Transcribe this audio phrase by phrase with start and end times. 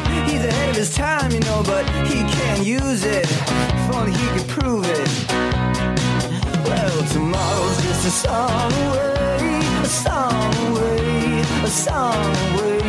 [0.00, 0.30] music.
[0.30, 3.24] He's ahead of his time, you know, but he can't use it.
[3.24, 5.08] If only he could prove it.
[6.64, 12.80] Well, tomorrow's just a song away, a song away, a song away.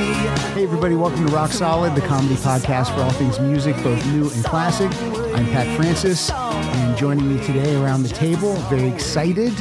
[0.54, 4.30] Hey, everybody, welcome to Rock Solid, the comedy podcast for all things music, both new
[4.30, 4.92] and classic.
[5.36, 9.54] I'm Pat Francis, and joining me today around the table, very excited.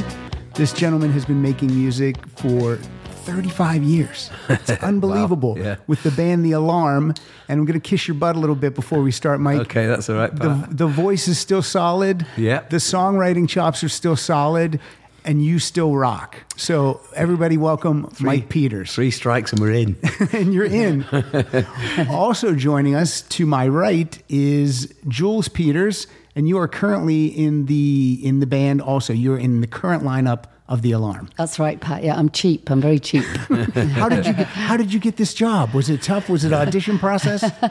[0.55, 2.79] This gentleman has been making music for
[3.27, 4.29] 35 years.
[4.47, 5.57] It's unbelievable.
[5.59, 5.75] yeah.
[5.85, 7.13] With the band The Alarm,
[7.49, 9.59] and I'm going to kiss your butt a little bit before we start, Mike.
[9.61, 12.25] Okay, that's all right, The, the voice is still solid.
[12.37, 12.61] Yeah.
[12.69, 14.79] The songwriting chops are still solid,
[15.25, 16.37] and you still rock.
[16.55, 18.93] So, everybody, welcome Mike Peters.
[18.93, 19.97] Three strikes and we're in.
[20.31, 21.05] and you're in.
[22.09, 28.21] also joining us to my right is Jules Peters, and you are currently in the
[28.23, 28.81] in the band.
[28.81, 31.29] Also, you're in the current lineup of the Alarm.
[31.37, 32.03] That's right, Pat.
[32.03, 32.69] Yeah, I'm cheap.
[32.69, 33.23] I'm very cheap.
[33.95, 35.73] How did you get, how did you get this job?
[35.73, 36.27] Was it tough?
[36.29, 37.43] Was it an audition process?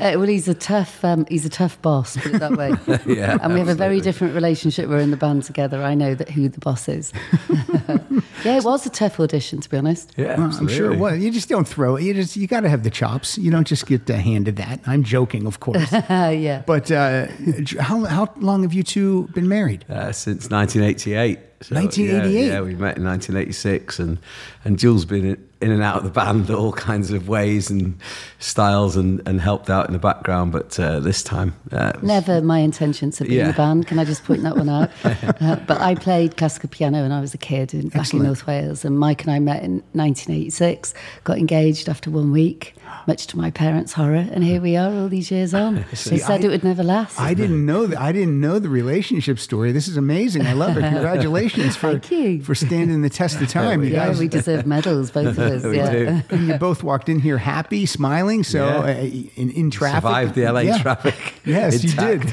[0.00, 2.72] Uh, well, he's a tough, um, he's a tough boss, put it that way.
[3.06, 4.88] Yeah, and we have a very different relationship.
[4.88, 5.82] We're in the band together.
[5.82, 7.12] I know that who the boss is.
[8.44, 10.12] yeah, it was a tough audition, to be honest.
[10.16, 11.18] Yeah, Well, I'm sure it was.
[11.18, 12.04] You just don't throw it.
[12.04, 13.36] You just you got to have the chops.
[13.36, 14.80] You don't just get uh, handed that.
[14.86, 15.90] I'm joking, of course.
[15.92, 16.62] Yeah.
[16.66, 17.26] but uh,
[17.78, 19.84] how how long have you two been married?
[19.88, 21.38] Uh, since 1988.
[21.62, 22.32] So, 1988?
[22.32, 24.18] Yeah, yeah, we met in 1986, and
[24.64, 27.98] and Jules been in, in and out of the band all kinds of ways and
[28.38, 30.52] styles, and, and helped out in the background.
[30.52, 33.86] But uh, this time, uh, was- Never my intention to be in the band.
[33.86, 34.90] Can I just point that one out?
[35.04, 38.46] uh, but I played classical piano when I was a kid in, back in North
[38.46, 40.94] Wales, and Mike and I met in 1986.
[41.24, 42.74] Got engaged after one week,
[43.06, 45.76] much to my parents' horror, and here we are, all these years on.
[45.90, 47.18] they said I- it would never last.
[47.20, 48.00] I didn't know that.
[48.00, 49.72] I didn't know the relationship story.
[49.72, 50.46] This is amazing.
[50.46, 50.82] I love it.
[50.82, 52.42] Congratulations for Thank you.
[52.42, 53.82] for standing the test of time.
[53.82, 55.64] You yeah, guys, we deserve medals, both of us.
[55.64, 55.92] We yeah.
[55.92, 56.22] do.
[56.30, 58.44] and you both walked in here happy, smiling.
[58.44, 58.76] So Yeah.
[58.78, 58.88] uh,
[59.36, 60.78] in, in traffic, survived the LA Yeah.
[60.78, 61.14] traffic.
[61.44, 62.32] Yes, you did.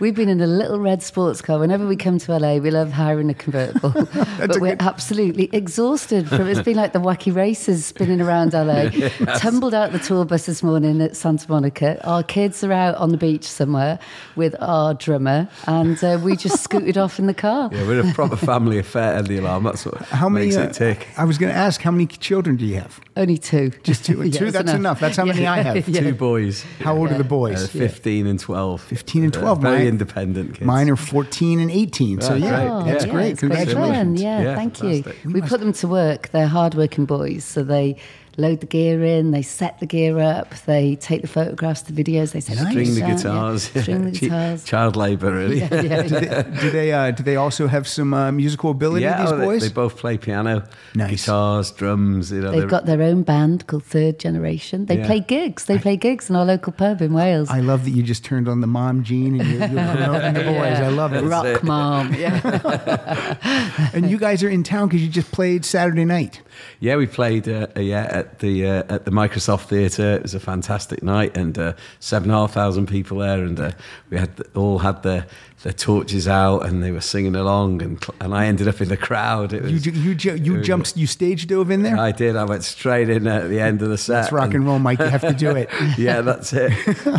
[0.00, 1.58] We've been in a little red sports car.
[1.58, 3.90] Whenever we come to LA, we love hiring a convertible.
[4.38, 8.52] but a we're good- absolutely exhausted from it's been like the wacky races spinning around
[8.54, 8.90] LA.
[9.38, 12.00] Tumbled out the tour bus this morning at Santa Monica.
[12.06, 13.98] Our kids are out on the beach somewhere
[14.36, 17.70] with our drummer, and uh, we just scooted off in the car.
[17.72, 19.14] Yeah, we're a proper family affair.
[19.14, 19.64] At the alarm.
[19.64, 20.46] That's what How many?
[20.46, 21.08] makes uh, it tick.
[21.16, 23.00] I was going to ask, how many children do you have?
[23.16, 23.70] Only two.
[23.82, 24.22] Just two.
[24.24, 24.50] Yeah, two.
[24.50, 25.00] That's enough.
[25.00, 25.88] That's how many I have.
[25.94, 26.00] Yeah.
[26.00, 26.64] Two boys.
[26.80, 27.68] How old are the Uh, boys?
[27.70, 28.80] 15 and 12.
[28.80, 29.60] 15 and Uh, 12.
[29.62, 30.66] very Mine- independent kids.
[30.66, 32.20] Mine are 14 and 18.
[32.20, 32.48] So Oh, yeah,
[32.84, 32.92] great.
[32.92, 33.30] that's Yeah, great.
[33.32, 33.56] it's great.
[33.58, 34.22] Congratulations.
[34.22, 35.24] Yeah, Yeah, thank fantastic.
[35.24, 35.30] you.
[35.32, 36.30] We put them to work.
[36.30, 37.96] They're hardworking boys, so they
[38.36, 42.32] load the gear in, they set the gear up, they take the photographs, the videos,
[42.32, 42.74] they set Nice.
[42.74, 43.70] the String the guitars.
[43.74, 43.82] yeah.
[43.82, 44.64] string the guitars.
[44.64, 45.60] Child labour, really.
[45.60, 49.02] Yeah, yeah, Do they, do they, uh, do they also have some uh, musical ability?
[49.02, 49.62] Yeah, these oh, they- boys.
[49.62, 50.64] They, both play piano,
[50.94, 51.10] Nice.
[51.10, 52.30] guitars, drums.
[52.32, 54.86] You know, They've got their own band called Third Generation.
[54.86, 55.06] They Yeah.
[55.06, 55.64] play gigs.
[55.66, 57.48] They play gigs in our local pub in Wales.
[57.50, 60.42] I love that you just turned on the mom gene and you're, you're promoting the
[60.44, 60.78] boys.
[60.80, 61.22] I love it.
[61.22, 61.62] Rock it.
[61.62, 62.14] mom.
[62.14, 63.34] Yeah.
[63.94, 66.40] And you guys are in town because you just played Saturday night.
[66.80, 70.14] Yeah, we played uh, uh, yeah at the uh, at the Microsoft Theatre.
[70.14, 73.58] It was a fantastic night, and uh, seven and a half thousand people there, and
[73.58, 73.72] uh,
[74.10, 75.26] we had all had their
[75.64, 78.96] their torches out, and they were singing along, and and I ended up in the
[78.98, 79.52] crowd.
[79.52, 81.96] It You was, ju- you ju- you jumped you stage dove in there.
[81.98, 82.36] I did.
[82.36, 84.12] I went straight in at the end of the set.
[84.12, 84.98] That's rock and roll, Mike.
[85.00, 85.68] You have to do it.
[85.98, 86.72] Yeah, that's it.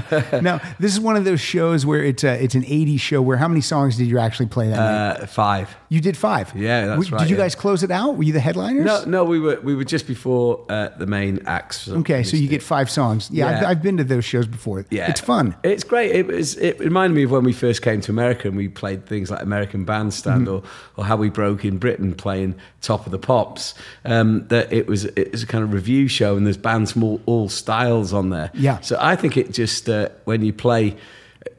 [0.43, 3.21] now, this is one of those shows where it's a, it's an '80s show.
[3.21, 5.23] Where how many songs did you actually play that night?
[5.23, 5.75] Uh, five.
[5.89, 6.53] You did five.
[6.55, 7.43] yeah, that's right, Did you yeah.
[7.43, 8.17] guys close it out?
[8.17, 8.85] Were you the headliners?
[8.85, 11.87] No, no, we were we were just before uh, the main acts.
[11.89, 13.29] Okay, so you get five songs.
[13.31, 13.69] Yeah, I've, Yeah.
[13.69, 14.85] I've been to those shows before.
[14.91, 15.55] Yeah, it's fun.
[15.63, 16.11] It's great.
[16.11, 16.57] It was.
[16.57, 19.41] It reminded me of when we first came to America and we played things like
[19.41, 20.55] American Bandstand Mm-hmm.
[20.55, 20.63] or
[20.97, 23.73] or how we broke in Britain playing Top of the Pops.
[24.03, 27.03] Um, that it was it was a kind of review show and there's bands from
[27.03, 28.49] all, all styles on there.
[28.53, 28.79] Yeah.
[28.81, 30.97] So I think it just uh, when you play.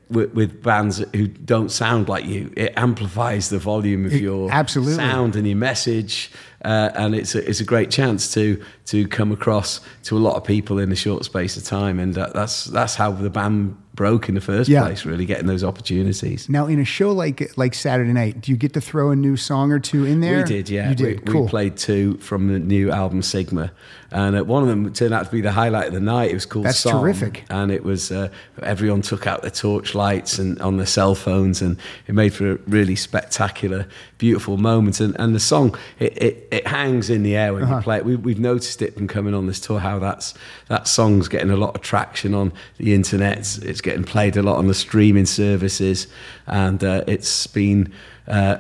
[0.09, 4.53] With, with bands who don't sound like you, it amplifies the volume of It- your
[4.53, 4.95] absolutely.
[4.95, 6.31] sound and your message,
[6.65, 10.37] uh, and it's a, it's a great chance to to come across to a lot
[10.37, 13.77] of people in a short space of time, and uh, that's that's how the band
[13.97, 14.83] broke in the first Yeah.
[14.83, 15.05] place.
[15.05, 16.49] Really getting those opportunities.
[16.49, 19.37] Now, in a show like like Saturday Night, do you get to throw a new
[19.37, 20.39] song or two in there?
[20.39, 20.91] We did, yeah.
[20.91, 21.27] You did.
[21.27, 21.43] We, cool.
[21.45, 23.73] we played two from the new album Sigma,
[24.13, 26.31] and uh, one of them turned out to be the highlight of the night.
[26.31, 27.45] It was called That's terrific.
[27.51, 28.29] and it was uh,
[28.63, 31.77] everyone took out their torch lights and on their cell phones, and
[32.07, 33.87] it made for a really spectacular,
[34.19, 35.01] beautiful moment.
[35.01, 37.77] And, and the song it, it, it hangs in the air when Uh-huh.
[37.77, 38.05] you play it.
[38.05, 40.35] We, we've noticed it from coming on this tour how that's
[40.69, 43.39] that song's getting a lot of traction on the internet.
[43.39, 46.07] It's getting played a lot on the streaming services,
[46.47, 47.93] and uh, it's been.
[48.29, 48.59] Uh,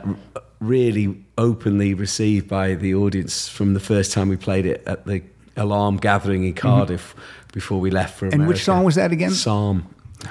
[0.59, 5.23] really openly received by the audience from the first time we played it at the
[5.57, 7.15] Alarm Gathering in Cardiff
[7.53, 8.41] before we left for Mm-hmm.
[8.41, 9.31] And which song was that again?
[9.31, 9.87] Psalm.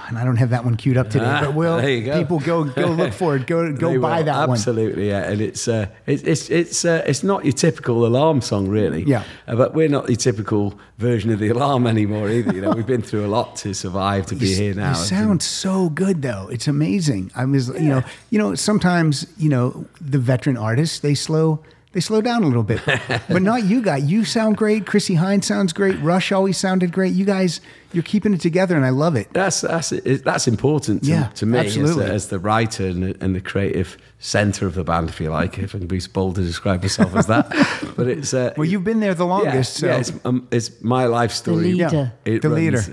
[0.07, 2.17] And I don't have that one queued up today, Ah, but will go.
[2.19, 3.45] people go go look for it?
[3.47, 4.57] Go go buy will, that one.
[4.57, 5.29] Absolutely, yeah.
[5.29, 9.03] And it's uh, it's it's it's, uh, it's not your typical alarm song, really.
[9.03, 9.23] Yeah.
[9.47, 12.53] Uh, but we're not the typical version of the alarm anymore either.
[12.53, 14.89] You know, we've been through a lot to survive to be You- here now.
[14.89, 16.47] You sound so good, though.
[16.51, 17.31] It's amazing.
[17.35, 21.59] I was, you know, you know, sometimes, you know, the veteran artists they slow
[21.93, 22.81] they slow down a little bit,
[23.29, 24.03] but not you guys.
[24.03, 24.85] You sound great.
[24.85, 25.97] Chrissie Hynde sounds great.
[26.01, 27.13] Rush always sounded great.
[27.13, 27.61] You guys,
[27.95, 29.27] you're keeping it together, and I love it.
[29.33, 33.01] That's that's it- that's important to, Yeah, to me as, the- as the writer and
[33.03, 35.99] the, and the creative center of the band, if you like, if I can be
[36.13, 37.45] bold to describe myself as that.
[37.95, 40.69] But it's uh, Well, you've been there the yeah, longest, so yeah, it's, um, it's
[40.81, 41.71] my life story.
[41.71, 42.11] The leader.
[42.25, 42.89] It The runs-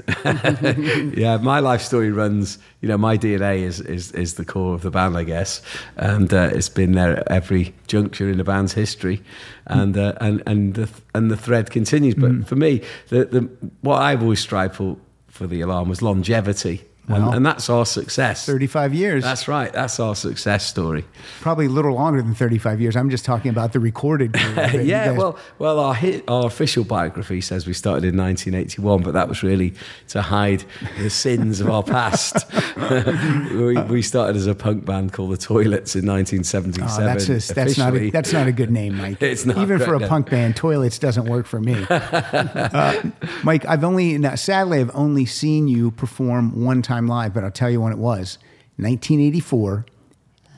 [1.17, 2.59] yeah, my life story runs.
[2.81, 5.63] You know, my DNA is is is the core of the band, I guess,
[5.97, 9.23] and uh, it's been there at every juncture in the band's history,
[9.67, 12.15] and uh, and and the and the thread continues.
[12.15, 12.47] But Mm.
[12.47, 13.49] for me, the the
[13.83, 14.97] what I've always strived for
[15.29, 17.17] for the alarm was longevity, Wow.
[17.17, 18.47] and, and that's our success.
[18.47, 19.25] 35 years.
[19.25, 19.73] That's right.
[19.73, 21.05] That's our success story.
[21.41, 22.95] probably a little longer than 35 years.
[22.95, 24.33] I'm just talking about the recorded.
[24.35, 29.03] period yeah, guys- well, well, our hit, our official biography says we started in 1981,
[29.03, 29.75] but that was really
[30.09, 30.65] to hide
[30.99, 32.47] the sins of our past.
[33.51, 37.03] we, we started as a punk band called the Toilets in 1977.
[37.03, 39.21] Oh, that's just, that's not a, that's not a good name, Mike.
[39.33, 40.09] It's not even for a no.
[40.09, 40.57] punk band.
[40.57, 41.87] Toilets doesn't work for me.
[41.89, 43.03] uh,
[43.43, 47.71] Mike, I've only sadly I've only seen you perform one time live, but I'll tell
[47.71, 48.39] you when it was.
[48.77, 49.87] 1984,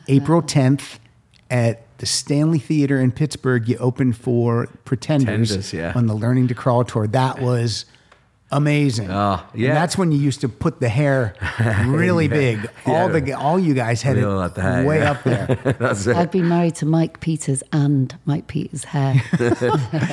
[0.08, 0.46] April uh-huh.
[0.46, 0.98] 10th
[1.50, 3.68] at the Stanley Theater in Pittsburgh.
[3.68, 5.92] You opened for Pretenders, Pretenders, yeah.
[5.94, 7.06] on the Learning to Crawl tour.
[7.06, 7.86] That was
[8.50, 9.10] amazing.
[9.10, 9.74] Oh, And yeah.
[9.74, 11.34] that's when you used to put the hair
[11.86, 12.68] really big.
[12.86, 13.18] All Yeah.
[13.20, 15.10] the all you guys had We it all had the hair, way yeah.
[15.10, 15.46] up there.
[15.78, 19.14] That's it I've been married to Mike Peters and Mike Peters' hair.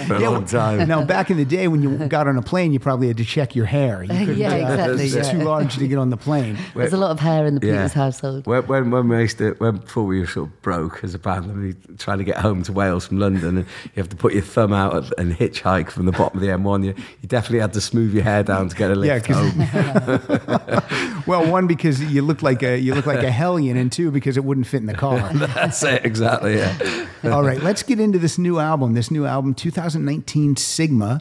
[0.08, 0.88] for a long time.
[0.88, 3.26] Now, back in the day when you got on a plane, you probably had to
[3.26, 4.04] check your hair.
[4.04, 5.32] You couldn't, Yeah, exactly, It's yeah.
[5.32, 6.58] too large to get on the plane.
[6.76, 8.48] There's a lot of hair in the Peters household.
[8.48, 11.20] When, when, when we used to, when, before we were sort of broke as a
[11.20, 14.10] band, and we were trying to get home to Wales from London, and you have
[14.10, 16.84] to put your thumb out and- and hitchhike from the bottom of the M1.
[16.86, 19.52] You, you definitely had to smooth your hair down to get a lift Yeah, 'cause-
[19.54, 21.24] home.
[21.28, 24.38] Well, one because you look like a you look like a hellion, and two because
[24.38, 25.30] it wouldn't fit in the car.
[25.34, 26.58] That's it, exactly.
[26.58, 27.06] Yeah.
[27.26, 28.94] All right, let's get into this new album.
[28.96, 31.20] This new album, 2019 Sigma.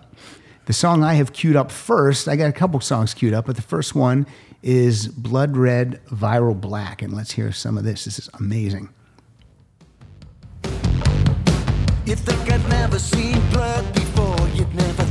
[0.64, 3.56] The song I have queued up first, I got a couple songs queued up, but
[3.56, 4.26] the first one
[4.62, 7.02] is Blood Red Viral Black.
[7.02, 8.04] And let's hear some of this.
[8.06, 8.88] This is amazing.
[12.06, 14.48] You think I'd never seen blood before?
[14.54, 15.04] You'd never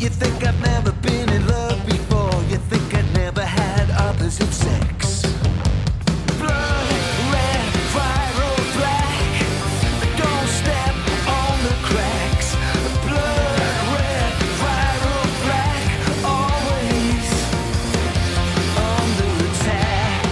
[0.00, 2.32] You think I've never been in love before?
[2.48, 5.22] You think I've never had opposite sex?
[6.38, 6.88] Blood
[7.34, 9.42] red, viral black.
[10.16, 10.94] Don't step
[11.26, 12.54] on the cracks.
[13.08, 15.82] Blood red, viral black.
[16.36, 17.28] Always
[18.94, 20.30] under attack.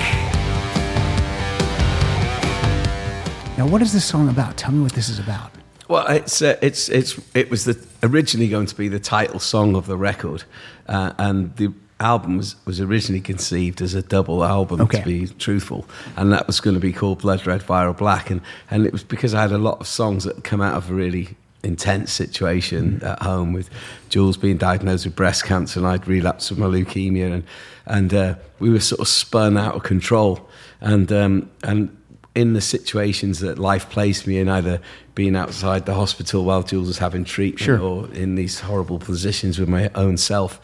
[3.58, 4.56] Now, what is this song about?
[4.56, 5.50] Tell me what this is about.
[5.88, 9.76] Well, it's uh, it's it's it was the originally going to be the title song
[9.76, 10.44] of the record,
[10.88, 14.98] uh, and the album was, was originally conceived as a double album Okay.
[14.98, 18.40] to be truthful, and that was going to be called Blood Red Viral Black, and
[18.70, 20.94] and it was because I had a lot of songs that come out of a
[20.94, 23.69] really intense situation at home with
[24.08, 27.44] Jules being diagnosed with breast cancer and I'd relapsed with my leukemia and
[27.86, 30.48] and uh, we were sort of spun out of control
[30.81, 31.96] and um, and
[32.36, 34.81] in the situations that life placed me in, either
[35.17, 37.81] being outside the hospital while Jules was having treatment Sure.
[37.81, 40.61] or in these horrible positions with my own self,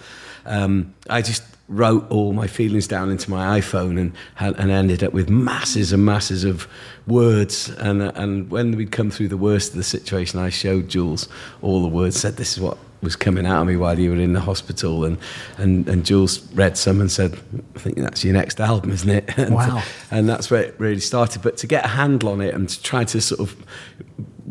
[0.47, 5.13] um, I just wrote all my feelings down into my iPhone and, and ended up
[5.15, 6.69] with masses and masses of
[7.07, 7.71] words.
[7.79, 11.29] And, and when we'd come through the worst of the situation, I showed Jules
[11.63, 14.17] all the words, said, This is what was coming out of me while you were
[14.17, 15.05] in the hospital.
[15.05, 15.17] And,
[15.57, 17.41] and, and Jules read some and said,
[17.75, 19.31] I think that's your next album, isn't it?
[19.39, 19.83] And, Wow.
[20.11, 21.41] and that's where it really started.
[21.43, 23.57] But to get a handle on it and to try to sort of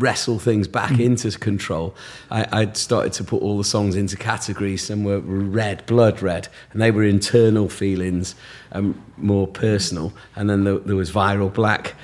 [0.02, 1.96] wrestle things back into control,
[2.30, 4.86] I, I'd started to put all the songs into categories.
[4.86, 8.36] Some were red, blood red, and they were internal feelings,
[8.72, 10.14] um, more personal.
[10.36, 11.96] And then there, there was viral black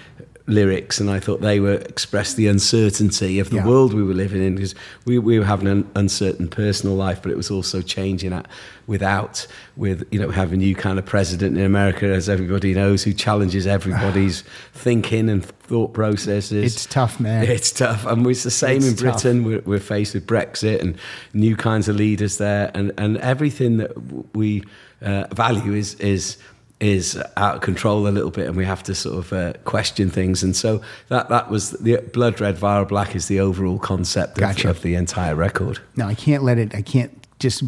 [0.47, 3.65] lyrics, and I thought they were expressed the uncertainty of the Yeah.
[3.67, 4.73] world we were living in because
[5.05, 8.47] we, we were having an uncertain personal life, but it was also changing at,
[8.87, 13.11] without with you know having you kind of president in America, as everybody knows, who
[13.13, 14.41] challenges everybody's
[14.73, 16.75] thinking and thought processes.
[16.75, 17.43] It's tough, man.
[17.43, 18.95] It's tough, and it's the same It's in.
[18.95, 19.43] Britain.
[19.43, 20.97] We're, we're faced with Brexit and
[21.33, 23.91] new kinds of leaders there, and and everything that
[24.33, 24.63] we
[25.01, 26.37] uh, value is is
[26.79, 30.09] is out of control a little bit, and we have to sort of uh, question
[30.09, 30.43] things.
[30.43, 34.65] And so that that was the blood red, viral black is the overall concept of,
[34.65, 35.79] of the entire record.
[35.95, 36.75] Now I can't let it.
[36.75, 37.63] I can't just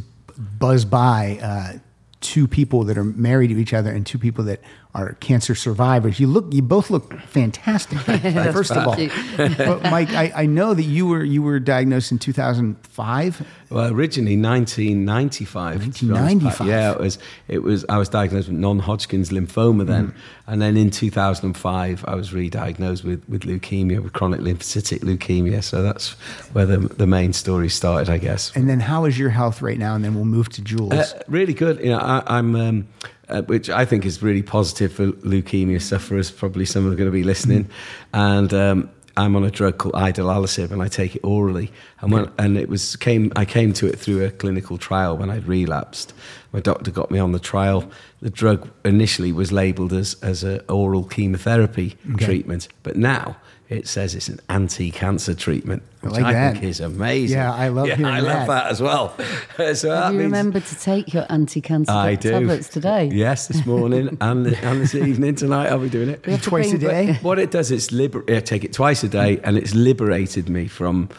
[0.60, 1.80] buzz by uh,
[2.22, 4.62] two people that are married to each other and two people that
[4.96, 6.20] are cancer survivors.
[6.20, 6.52] You look.
[6.52, 8.00] You both look fantastic.
[8.52, 8.96] first of all,
[9.38, 13.48] but Mike, I, I know that you were you were diagnosed in 2005.
[13.70, 15.94] Well, originally 1995.
[15.94, 16.68] to be honest, 1995.
[16.68, 17.20] Yeah, it was.
[17.48, 17.86] It was.
[17.88, 20.14] I was diagnosed with non-Hodgkin's lymphoma then, Mm.
[20.48, 25.64] and then in 2005, I was re-diagnosed with, with leukemia, with chronic lymphocytic leukemia.
[25.64, 26.12] So that's
[26.54, 28.52] where the the main story started, I guess.
[28.56, 29.94] And then, how is your health right now?
[29.94, 30.94] And then we'll move to Jules.
[30.94, 31.80] Uh, really good.
[31.80, 32.88] You know, I, I'm, um,
[33.30, 36.32] uh, which I think is really positive for leukemia sufferers.
[36.32, 37.70] Probably some are going to be listening,
[38.14, 41.72] and um, I'm on a drug called idelalisib, and I take it orally.
[42.02, 45.30] And when, and it was came, I came to it through a clinical trial when
[45.30, 46.14] I'd relapsed.
[46.54, 47.90] My doctor got me on the trial.
[48.22, 53.38] The drug initially was labelled as as an oral chemotherapy treatment, but now.
[53.70, 56.54] It says it's an anti-cancer treatment, I which like I, that.
[56.54, 57.38] think is amazing.
[57.38, 58.28] Yeah, I love hearing I that.
[58.40, 59.16] love that as well.
[59.76, 62.32] so that Have you means- remembered to take your anti-cancer I do.
[62.32, 63.12] tablets today?
[63.14, 66.26] Yes, this morning and, and this evening tonight I'll be doing it.
[66.26, 67.14] We have to Twice a bring- day.
[67.22, 70.68] What it does, it's liber- I take it twice a day, and it's liberated me
[70.68, 71.10] from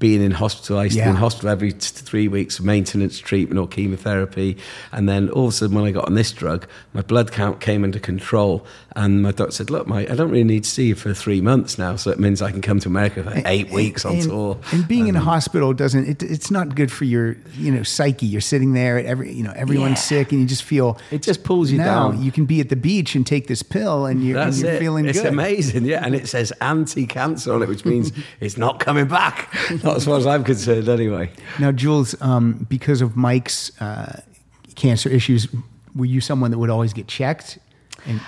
[0.00, 0.78] being in hospital.
[0.78, 4.56] I used to be in hospital every t- three weeks, for maintenance treatment or chemotherapy,
[4.90, 7.60] and then all of a sudden, when I got on this drug, my blood count
[7.60, 8.66] came under control,
[8.96, 11.78] and my doctor said, "Look, I don't really need to see you for three months
[11.78, 14.58] now, so it means I can come to America for eight weeks on and, tour."
[14.72, 17.82] And being in a um, hospital doesn't it, it's not good for your you know
[17.82, 18.26] psyche.
[18.26, 20.20] You're sitting there, at every you know everyone's Yeah.
[20.20, 22.22] sick, and you just feel It just pulls you now down.
[22.22, 25.06] you can be at the beach and take this pill, and you're, and you're feeling
[25.06, 25.28] it's good.
[25.28, 26.04] amazing, yeah.
[26.04, 29.54] And it says anti-cancer on it, which means it's not coming back.
[29.90, 31.32] Not as far as I'm concerned, anyway.
[31.58, 34.20] Now, Jules, um, because of Mike's uh,
[34.76, 35.48] cancer issues,
[35.96, 37.58] were you someone that would always get checked?
[38.06, 38.20] And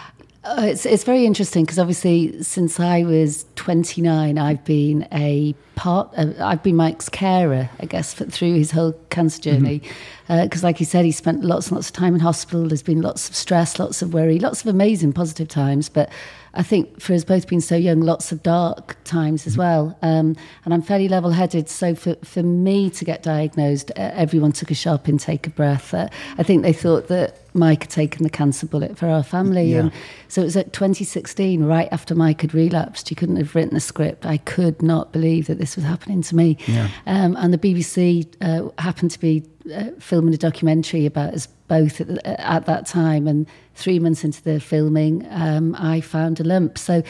[0.45, 6.13] Uh, it's it's very interesting because obviously since I was 29, I've been a part.
[6.17, 9.83] Of, I've been Mike's carer, I guess, for, through his whole cancer journey.
[10.27, 12.67] Because, like he said, he spent lots and lots of time in hospital.
[12.67, 15.89] There's been lots of stress, lots of worry, lots of amazing positive times.
[15.89, 16.11] But
[16.55, 19.97] I think for us both being so young, lots of dark times as well.
[20.03, 24.71] Um, and I'm fairly level-headed, so for for me to get diagnosed, uh, everyone took
[24.71, 25.95] a sharp intake of breath.
[25.95, 29.73] Uh, I think they thought that Mike had taken the cancer bullet for our family,
[29.73, 29.81] Yeah.
[29.81, 29.93] and
[30.29, 33.11] so it was at 2016, right after Mike had relapsed.
[33.11, 34.25] You couldn't have written the script.
[34.27, 36.57] I could not believe that this was happening to me.
[36.67, 36.89] Yeah.
[37.07, 39.45] Um, and the BBC uh, happened to be
[39.75, 43.27] uh, filming a documentary about us both at, at that time.
[43.27, 46.79] And three months into the filming, um, I found a lump.
[46.79, 47.03] So,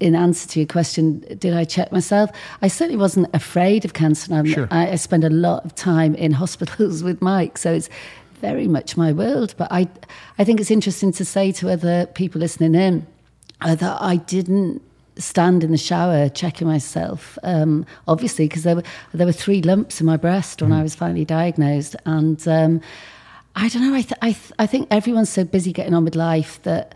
[0.00, 2.30] in answer to your question, did I check myself?
[2.62, 4.32] I certainly wasn't afraid of cancer.
[4.32, 4.68] And I'm, Sure.
[4.70, 7.88] I, I spend a lot of time in hospitals with Mike, so it's
[8.40, 9.54] very much my world.
[9.56, 9.88] But I,
[10.38, 13.06] I think it's interesting to say to other people listening in
[13.60, 14.82] uh, that I didn't
[15.16, 17.38] stand in the shower checking myself.
[17.42, 20.94] Um, obviously, because there were there were three lumps in my breast when I was
[20.94, 22.46] finally diagnosed, and.
[22.48, 22.80] Um,
[23.56, 23.94] I don't know.
[23.94, 26.92] I, th- I, th- I think everyone's so busy getting on with life that,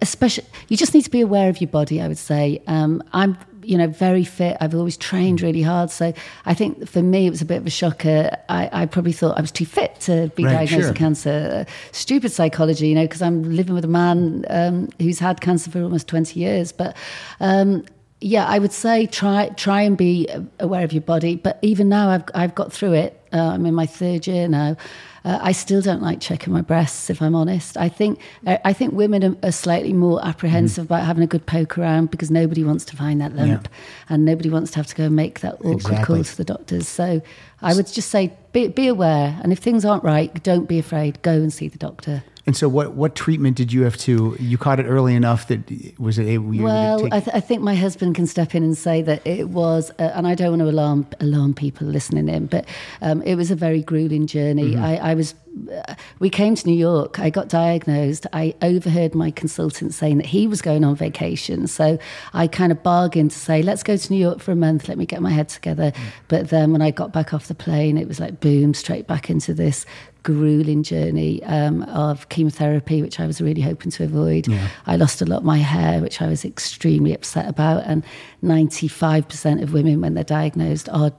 [0.00, 2.00] especially, you just need to be aware of your body.
[2.00, 4.56] I would say um, I'm, you know, very fit.
[4.60, 5.90] I've always trained really hard.
[5.90, 6.12] So
[6.46, 8.36] I think for me it was a bit of a shocker.
[8.48, 10.88] I, I probably thought I was too fit to be Right, diagnosed sure.
[10.90, 11.66] with cancer.
[11.92, 15.82] Stupid psychology, you know, because I'm living with a man um, who's had cancer for
[15.82, 16.72] almost 20 years.
[16.72, 16.96] But
[17.40, 17.84] um,
[18.20, 21.36] yeah, I would say try try and be aware of your body.
[21.36, 23.20] But even now, I've I've got through it.
[23.32, 24.76] Uh, I'm in my third year now.
[25.24, 27.76] Uh, I still don't like checking my breasts, if I'm honest.
[27.76, 32.10] I think I think women are, slightly more apprehensive about having a good poke around
[32.10, 33.68] because nobody wants to find that lump,
[34.08, 36.04] and nobody wants to have to go and make that awkward Exactly.
[36.04, 36.88] call to the doctors.
[36.88, 37.20] So
[37.60, 41.20] I would just say be, be aware, and if things aren't right, don't be afraid.
[41.22, 42.22] Go and see the doctor.
[42.50, 44.36] And so, what what treatment did you have to?
[44.40, 45.60] You caught it early enough that
[46.00, 46.52] was it able?
[46.52, 49.02] You Well, to take, I, th- I think my husband can step in and say
[49.02, 52.66] that it was, uh, and I don't want to alarm alarm people listening in, but
[53.02, 54.72] um, it was a very grueling journey.
[54.72, 54.82] Mm-hmm.
[54.82, 55.36] I, I was,
[55.72, 57.20] uh, we came to New York.
[57.20, 58.26] I got diagnosed.
[58.32, 62.00] I overheard my consultant saying that he was going on vacation, so
[62.34, 64.88] I kind of bargained to say, "Let's go to New York for a month.
[64.88, 66.00] Let me get my head together." Mm.
[66.26, 69.30] But then when I got back off the plane, it was like boom, straight back
[69.30, 69.86] into this
[70.22, 74.46] grueling journey um, of chemotherapy, which I was really hoping to avoid.
[74.86, 77.84] I lost a lot of my hair, which I was extremely upset about.
[77.84, 78.04] And
[78.42, 81.12] 95% of women, when they're diagnosed, are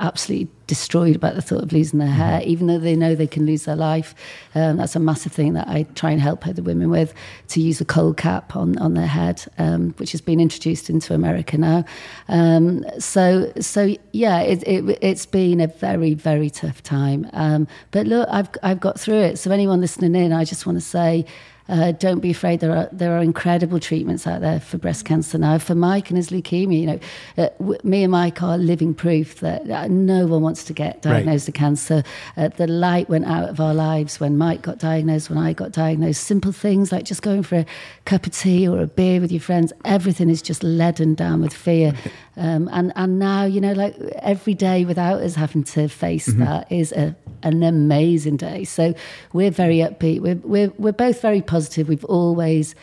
[0.00, 3.46] absolutely destroyed about the thought of losing their hair, even though they know they can
[3.46, 4.14] lose their life.
[4.54, 7.14] Um, that's a massive thing that I try and help other women with
[7.48, 11.14] to use a cold cap on, on their head, um, which has been introduced into
[11.14, 11.84] America now.
[12.28, 17.28] Um, so, so yeah, it, it, it's been a very, very tough time.
[17.32, 19.38] Um, but look, I've, I've got through it.
[19.38, 21.26] So, anyone listening in, I just want to say,
[21.68, 22.60] uh, don't be afraid.
[22.60, 25.58] There are there are incredible treatments out there for breast cancer now.
[25.58, 27.00] For Mike and his leukemia, you know,
[27.38, 31.00] uh, w- me and Mike are living proof that uh, no one wants to get
[31.00, 32.02] diagnosed with cancer.
[32.36, 35.72] Uh, the light went out of our lives when Mike got diagnosed, when I got
[35.72, 36.24] diagnosed.
[36.24, 37.66] Simple things like just going for a
[38.04, 39.72] cup of tea or a beer with your friends.
[39.86, 41.94] Everything is just leaden down with fear.
[42.36, 46.70] Um, and and now you know, like every day without us having to face that
[46.70, 48.64] is a an amazing day.
[48.64, 48.94] So
[49.32, 50.20] we're very upbeat.
[50.20, 51.88] We're we're we're both very positive.
[51.88, 52.74] We've always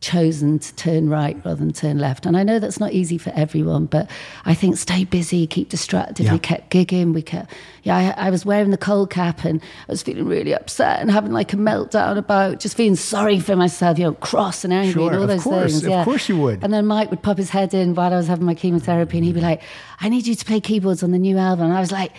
[0.00, 2.24] chosen to turn right rather than turn left.
[2.24, 4.08] And I know that's not easy for everyone, but
[4.44, 6.26] I think stay busy, keep distracted.
[6.26, 6.34] Yeah.
[6.34, 7.12] We kept gigging.
[7.14, 7.50] We kept,
[7.82, 11.10] yeah, I, I was wearing the cold cap and I was feeling really upset and
[11.10, 14.92] having like a meltdown about just feeling sorry for myself, you know, cross and angry
[14.92, 15.92] Sure, and all of those course, things.
[15.92, 16.62] of course you would.
[16.62, 19.24] And then Mike would pop his head in while I was having my chemotherapy and
[19.26, 19.62] he'd be like,
[20.00, 21.64] I need you to play keyboards on the new album.
[21.66, 22.12] And I was like,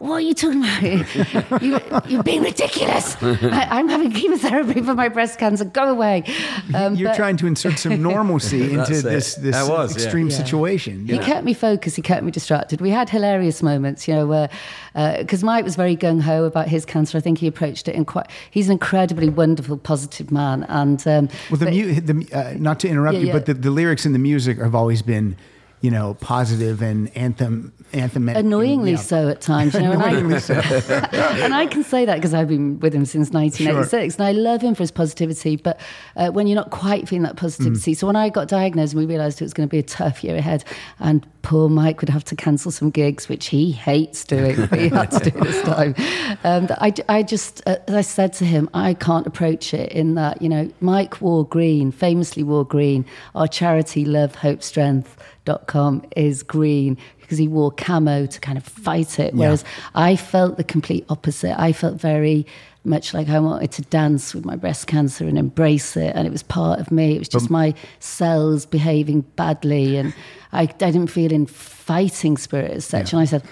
[0.00, 1.62] what are you talking about?
[1.62, 1.78] you,
[2.08, 3.16] you're being ridiculous.
[3.22, 5.64] I, I'm having chemotherapy for my breast cancer.
[5.66, 6.24] Go away.
[6.74, 9.02] Um, You're but trying to insert some normalcy into it.
[9.02, 10.36] this this was, extreme Yeah.
[10.36, 11.06] situation.
[11.06, 11.96] He kept me focused.
[11.96, 12.80] He kept me distracted.
[12.80, 14.48] We had hilarious moments, you know, where
[15.18, 17.18] because Mike was very gung ho about his cancer.
[17.18, 18.26] I think he approached it in quite.
[18.50, 22.80] He's an incredibly wonderful, positive man, and um, Well, the, but- mu- the uh, not
[22.80, 23.32] to interrupt Yeah, you, yeah.
[23.34, 25.36] but the, the lyrics and the music have always been,
[25.82, 28.28] you know, positive and anthem anthem.
[28.28, 28.96] annoyingly yeah.
[28.98, 29.74] so at times.
[29.74, 30.02] You know, and
[30.34, 30.54] I- so.
[31.12, 34.62] and I can say that because I've been with him since 1986, and I love
[34.62, 35.56] him for his positivity.
[35.56, 35.80] But
[36.16, 37.38] uh, when you're not quite feeling that Mm.
[37.40, 39.82] positivity, so when I got diagnosed, and we realised it was going to be a
[39.82, 40.64] tough year ahead,
[40.98, 44.88] and poor Mike would have to cancel some gigs, which he hates doing, but he
[44.88, 45.94] had to do this time.
[46.44, 50.14] Um, I, I just, uh, as I said to him, I can't approach it in
[50.16, 53.06] that, you know, Mike wore green, famously wore green.
[53.34, 55.16] Our charity, Love, Hope, Strength,
[55.66, 56.96] com is green
[57.30, 59.32] because he wore camo to kind of fight it.
[59.34, 61.56] Whereas I felt the complete opposite.
[61.60, 62.44] I felt very
[62.82, 66.12] much like I wanted to dance with my breast cancer and embrace it.
[66.16, 67.14] And it was part of me.
[67.14, 69.96] It was just my cells behaving badly.
[69.96, 70.12] And
[70.52, 73.12] I, I didn't feel in fighting spirit as such.
[73.12, 73.44] And I said,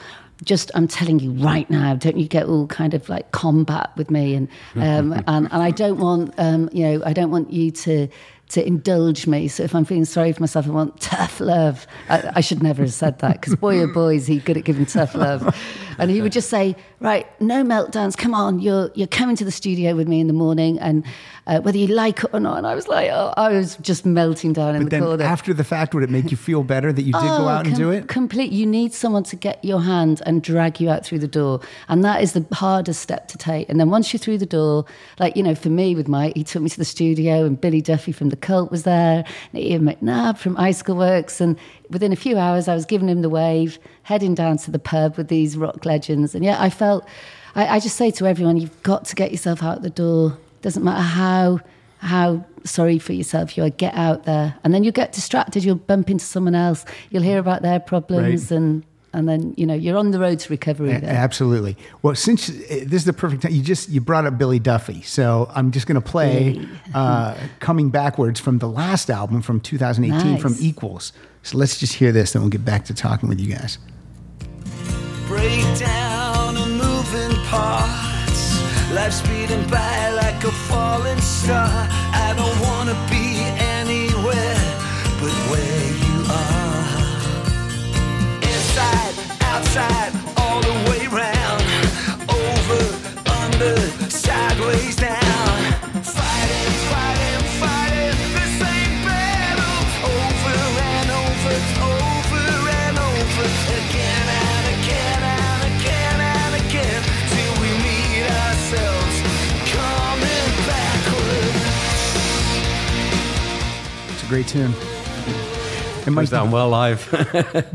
[0.42, 4.08] just I'm telling you right now, don't you get all kind of like combat with
[4.08, 7.72] me, and um, and and I don't want um, you know I don't want you
[7.72, 8.06] to
[8.50, 9.48] to indulge me.
[9.48, 11.86] So if I'm feeling sorry for myself, I want tough love.
[12.08, 14.64] I, I should never have said that because boy oh boy is he good at
[14.64, 15.56] giving tough love.
[15.98, 18.16] And he would just say, right, no meltdowns.
[18.16, 21.04] Come on, you're you're coming to the studio with me in the morning, and
[21.46, 22.58] uh, whether you like it or not.
[22.58, 25.24] And I was like, oh, I was just melting down in But the then corner.
[25.24, 27.74] after the fact, would it make you feel better that you did go out and
[27.74, 28.08] com- do it?
[28.08, 28.52] Complete.
[28.52, 32.04] You need someone to get your hand and drag you out through the door, and
[32.04, 33.68] that is the hardest step to take.
[33.68, 34.84] And then once you're through the door,
[35.18, 37.80] like you know, for me with Mike, he took me to the studio, and Billy
[37.80, 41.56] Duffy from the Cult was there, and Ian McNabb from Icicle Works, and
[41.90, 45.16] within a few hours, I was giving him the wave, heading down to the pub
[45.16, 47.06] with these rock legends, and yeah, I felt.
[47.54, 50.36] I, I just say to everyone, you've got to get yourself out the door.
[50.62, 51.60] Doesn't matter how
[51.98, 53.70] how sorry for yourself you are.
[53.70, 55.64] Get out there, and then you get distracted.
[55.64, 56.84] You'll bump into someone else.
[57.10, 58.56] You'll hear about their problems, Right.
[58.58, 60.90] and and then you know you're on the road to recovery.
[60.92, 61.02] A-.
[61.02, 61.76] Absolutely.
[62.02, 65.00] Well, since uh, this is the perfect time, you just you brought up Billy Duffy,
[65.02, 66.60] so I'm just going to play
[66.94, 70.42] uh, coming backwards from the last album from 2018 Nice.
[70.42, 71.12] from Equals.
[71.42, 73.78] So let's just hear this, then we'll get back to talking with you guys.
[75.26, 78.08] break down moving parts.
[79.70, 81.68] By like a falling star.
[81.68, 83.36] I don't wanna be
[83.76, 84.56] anywhere
[85.20, 86.88] but where you are.
[88.42, 91.64] Inside, outside, all the way round.
[92.30, 92.82] Over,
[93.42, 93.76] under,
[94.10, 95.27] sideways down.
[114.28, 114.74] Great tune.
[116.06, 117.08] And Goes Mike, down well live.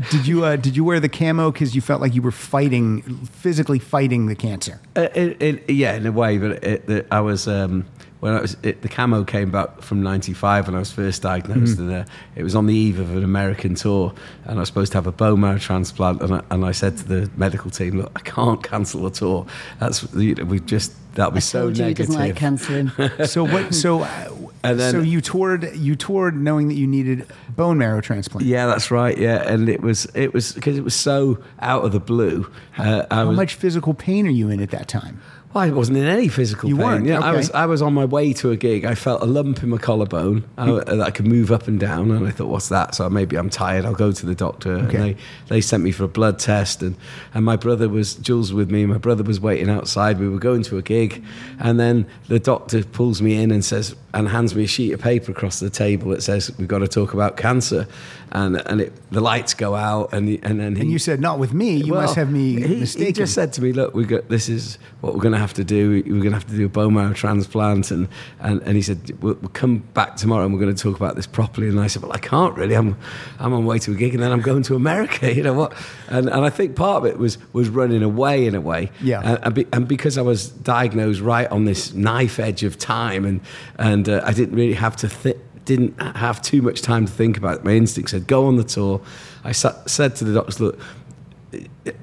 [0.10, 3.02] did you uh, did you wear the camo because you felt like you were fighting,
[3.26, 4.80] physically fighting the cancer?
[4.96, 7.86] Uh, it, it, yeah, in a way, but it, the, I was um,
[8.20, 11.78] when I was it, the camo came back from '95 when I was first diagnosed,
[11.78, 14.12] and uh, it was on the eve of an American tour,
[14.44, 16.96] and I was supposed to have a bone marrow transplant, and I, and I said
[16.98, 19.46] to the medical team, "Look, I can't cancel the tour.
[19.78, 22.90] That's you know, we just that'll be I so you He doesn't like cancelling.
[23.26, 23.74] So what?
[23.74, 24.28] So uh,
[24.64, 28.46] And then- so you toured you toured knowing that you needed bone marrow transplant.
[28.46, 29.16] yeah, that's right.
[29.16, 32.46] Yeah, and it was it was because it was so out of the blue.
[32.78, 35.20] Uh, I How was, much physical pain are you in at that time?
[35.54, 36.84] Well, I wasn't in any physical You pain.
[36.84, 37.06] weren't?
[37.06, 37.48] Yeah, I was.
[37.52, 38.84] I was on my way to a gig.
[38.84, 41.78] I felt a lump in my collarbone uh, I, that I could move up and
[41.78, 43.84] down, and I thought, "What's that?" So maybe I'm tired.
[43.84, 44.72] I'll go to the doctor.
[44.72, 44.82] Okay.
[44.82, 45.16] And they
[45.48, 46.96] they sent me for a blood test, and
[47.34, 48.84] and my brother was Jules with me.
[48.84, 50.18] My brother was waiting outside.
[50.18, 51.22] We were going to a gig,
[51.60, 55.00] and then the doctor pulls me in and says and hands me a sheet of
[55.00, 57.86] paper across the table that says we've got to talk about cancer,
[58.34, 61.20] and and it, the lights go out, and he- and then he, And you said,
[61.20, 61.76] not with me.
[61.76, 63.06] You well, must have me he, mistaken.
[63.06, 65.54] He just said to me, "Look, we got this is what we're going to have
[65.54, 65.90] to do.
[65.90, 68.08] We're going to have to do a bone marrow transplant." And
[68.40, 71.14] and, and he said, we'll, "We'll come back tomorrow and we're going to talk about
[71.14, 72.74] this properly." And I said, "Well, I can't really.
[72.74, 72.96] I'm
[73.38, 75.32] I'm on way to a gig and then I'm going to America.
[75.34, 75.72] You know what?"
[76.08, 78.90] And and I think part of it was was running away in a way.
[79.00, 79.20] Yeah.
[79.22, 83.24] And, and, be, and because I was diagnosed right on this knife edge of time,
[83.24, 83.40] and
[83.78, 87.36] and uh, I didn't really have to think didn't have too much time to think
[87.36, 87.64] about it.
[87.64, 89.00] My instinct said, go on the tour.
[89.44, 90.78] I sa- said to the doctors, look,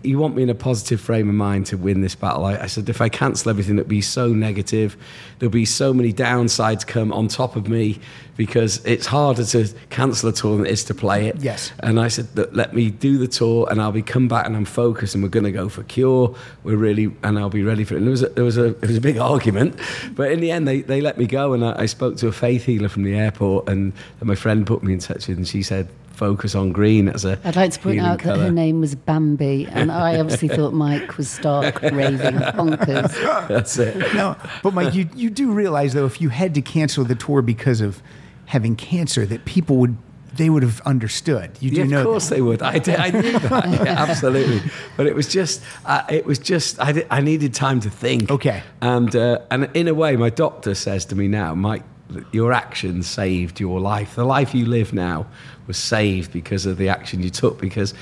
[0.03, 2.45] you want me in a positive frame of mind to win this battle.
[2.45, 4.95] I, I said, if I cancel everything, it'll be so negative.
[5.39, 7.99] There'll be so many downsides come on top of me
[8.37, 11.37] because it's harder to cancel a tour than it is to play it.
[11.39, 11.71] Yes.
[11.79, 14.65] And I said, let me do the tour and I'll be come back and I'm
[14.65, 16.35] focused and we're going to go for Cure.
[16.63, 17.97] We're really, and I'll be ready for it.
[17.97, 19.79] And there was a, there was a, it was a big argument,
[20.15, 21.53] but in the end, they, they let me go.
[21.53, 24.65] And I, I spoke to a faith healer from the airport and, and my friend
[24.65, 25.89] put me in touch with, and she said,
[26.21, 28.93] focus on green as a I'd like to point healing out that her name was
[28.93, 33.47] Bambi, and I obviously thought Mike was stark, raving bonkers.
[33.47, 33.97] That's it.
[34.13, 37.41] no, but Mike, you, you do realize though, if you had to cancel the tour
[37.41, 38.03] because of
[38.45, 39.97] having cancer, that people would
[40.35, 41.49] they would have understood.
[41.59, 42.35] You do Yeah, know of course that.
[42.35, 42.61] they would.
[42.61, 43.69] I, did, I knew that.
[43.85, 44.61] Yeah, absolutely.
[44.95, 48.31] But it was just, uh, it was just, I, did, I needed time to think.
[48.31, 48.63] Okay.
[48.81, 51.83] And uh, and in a way, my doctor says to me now, Mike,
[52.31, 54.15] your actions saved your life.
[54.15, 55.25] The life you live now
[55.67, 57.59] was saved because of the action you took.
[57.59, 57.93] Because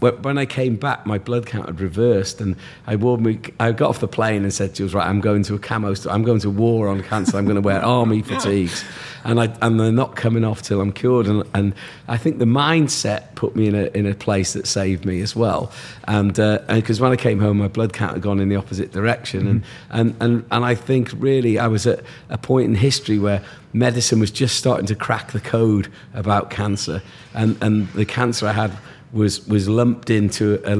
[0.00, 2.56] when I came back, my blood count had reversed, and
[2.86, 3.40] I wore me.
[3.58, 5.94] I got off the plane and said to us, "Right, I'm going to a camo.
[5.94, 6.12] Store.
[6.12, 7.36] I'm going to war on cancer.
[7.36, 8.84] I'm going to wear army fatigues."
[9.24, 11.26] And, I, and they're not coming off till I'm cured.
[11.26, 11.74] And, and
[12.06, 15.34] I think the mindset put me in a, in a place that saved me as
[15.34, 15.72] well.
[16.04, 18.92] And uh, because when I came home, my blood count had gone in the opposite
[18.92, 19.46] direction.
[19.46, 19.98] And, mm-hmm.
[19.98, 24.20] and, and, and I think really I was at a point in history where medicine
[24.20, 27.02] was just starting to crack the code about cancer.
[27.34, 28.72] And, and the cancer I had
[29.12, 30.76] was was lumped into a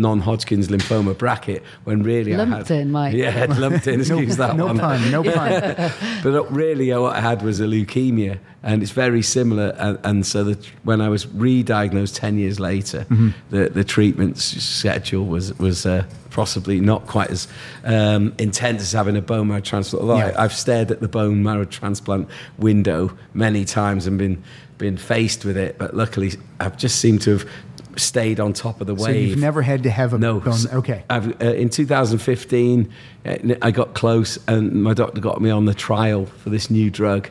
[0.00, 3.14] non-Hodgkin's lymphoma bracket when really I Lumped had in, Mike.
[3.14, 5.92] yeah lumped in excuse that no one pun, no pun.
[6.22, 10.26] but really uh, what I had was a leukemia and it's very similar and, and
[10.26, 13.04] so that when I was re-diagnosed 10 years later
[13.50, 16.04] the, the treatment schedule was was uh,
[16.36, 17.48] possibly not quite as
[17.84, 20.34] um, intense as having a bone marrow transplant although Yeah.
[20.36, 24.42] I, I've stared at the bone marrow transplant window many times and been
[24.76, 27.48] been faced with it but luckily I've just seemed to have
[27.96, 29.04] stayed on top of the wave.
[29.04, 30.40] So you've never had to have a no.
[30.40, 30.58] bone.
[30.70, 31.02] Okay.
[31.08, 32.92] I've, uh, in 2015,
[33.24, 36.90] uh, I got close, and my doctor got me on the trial for this new
[36.90, 37.30] drug.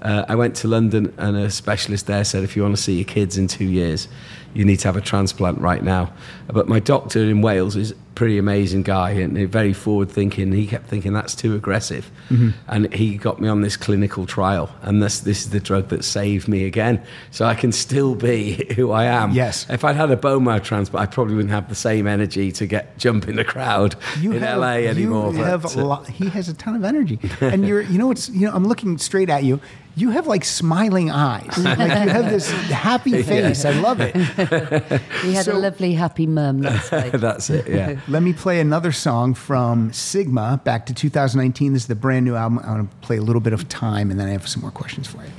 [0.00, 2.94] Uh, I went to London, and a specialist there said, if you want to see
[2.94, 4.08] your kids in two years,
[4.54, 6.12] you need to have a transplant right now.
[6.46, 10.50] But my doctor in Wales is pretty amazing guy and very forward thinking.
[10.50, 12.10] He kept thinking that's too aggressive.
[12.30, 12.50] Mm-hmm.
[12.66, 14.74] And he got me on this clinical trial.
[14.82, 17.04] And this, this is the drug that saved me again.
[17.30, 19.32] So I can still be who I am.
[19.32, 19.66] Yes.
[19.68, 22.66] If I'd had a bone marrow transplant, I probably wouldn't have the same energy to
[22.66, 25.32] get jump in the crowd in have- LA anymore.
[25.32, 27.82] You have uh, lot, he has a ton of energy, and you're.
[27.82, 28.28] You know what's.
[28.30, 29.60] You know, I'm looking straight at you.
[29.98, 31.56] You have like smiling eyes.
[31.64, 33.64] Like you have this happy face.
[33.64, 34.14] I love it.
[35.24, 36.60] We had So- a lovely, happy mum.
[36.60, 37.10] That's right.
[37.12, 37.66] that's it.
[37.66, 37.98] Yeah.
[38.06, 41.72] Let me play another song from Sigma back to 2019.
[41.72, 42.58] This is the brand new album.
[42.58, 44.70] I'm going to play a little bit of time, and then I have some more
[44.70, 45.30] questions for you.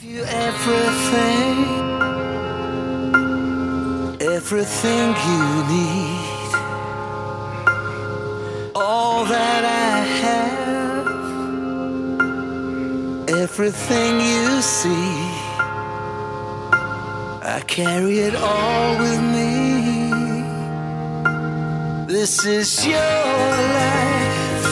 [0.00, 1.64] Give you everything,
[4.20, 6.54] everything you need,
[8.74, 10.81] all that I have,
[13.32, 15.16] everything you see.
[17.42, 20.42] I carry it all with me.
[22.06, 22.96] This is your
[23.78, 24.64] life.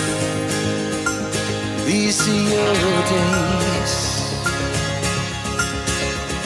[1.87, 2.75] These are your
[3.15, 3.97] days.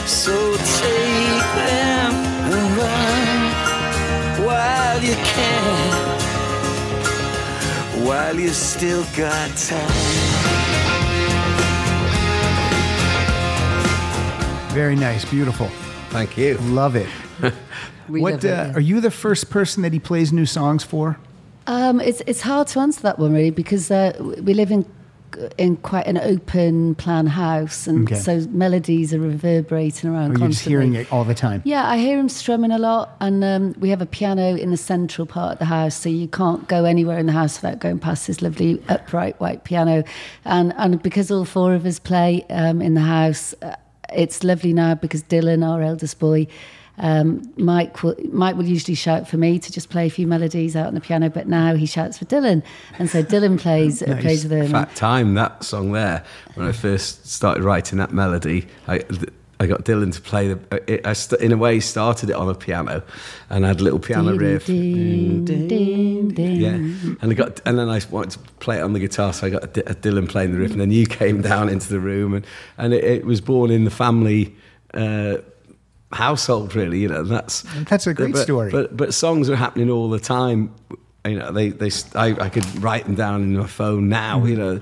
[0.07, 2.13] So take them
[2.53, 3.39] and run
[4.47, 5.93] while you can,
[8.07, 10.84] while you still got time.
[14.75, 15.69] Very nice, beautiful.
[16.11, 16.57] Thank you.
[16.59, 17.09] Love it.
[18.07, 18.73] We what love it, uh, yeah.
[18.75, 21.19] are you the first person that he plays new songs for?
[21.67, 24.85] Um, it's it's hard to answer that one really because uh, we live in
[25.57, 28.21] in quite an open plan house, and Okay.
[28.21, 30.33] so melodies are reverberating around.
[30.33, 30.71] Or you're just constantly.
[30.73, 31.63] hearing it all the time.
[31.65, 34.77] Yeah, I hear him strumming a lot, and um, we have a piano in the
[34.77, 37.99] central part of the house, so you can't go anywhere in the house without going
[38.01, 40.05] past this lovely upright white piano.
[40.45, 43.77] And and because all four of us play um, in the house, uh,
[44.13, 46.47] it's lovely now because Dylan, our eldest boy.
[46.97, 50.77] Um, Mike will Mike will usually shout for me to just play a few melodies
[50.77, 52.63] out on the piano, but now he shouts for Dylan,
[53.01, 54.21] and so Dylan plays Nice.
[54.23, 54.67] plays with him.
[54.67, 56.23] In fact, time that song there
[56.55, 59.03] when I first started writing that melody, I.
[59.65, 60.83] I got Dylan to play the.
[60.93, 63.03] It, I st- in a way started it on a piano,
[63.51, 64.67] and I had a little piano Ding, riff.
[64.67, 66.57] ding, ding, ding.
[66.61, 69.47] Yeah, and I got, and then I wanted to play it on the guitar, so
[69.47, 71.89] I got a, D- a Dylan playing the riff, and then you came down into
[71.89, 72.47] the room, and
[72.79, 74.55] and it, it was born in the family
[74.95, 75.39] uh,
[76.13, 77.01] household, really.
[77.01, 78.71] You know, that's That's a great but, story.
[78.71, 80.75] But but songs are happening all the time.
[81.27, 84.45] You know, they they I, I could write them down in my phone now.
[84.45, 84.59] You mm.
[84.59, 84.81] know,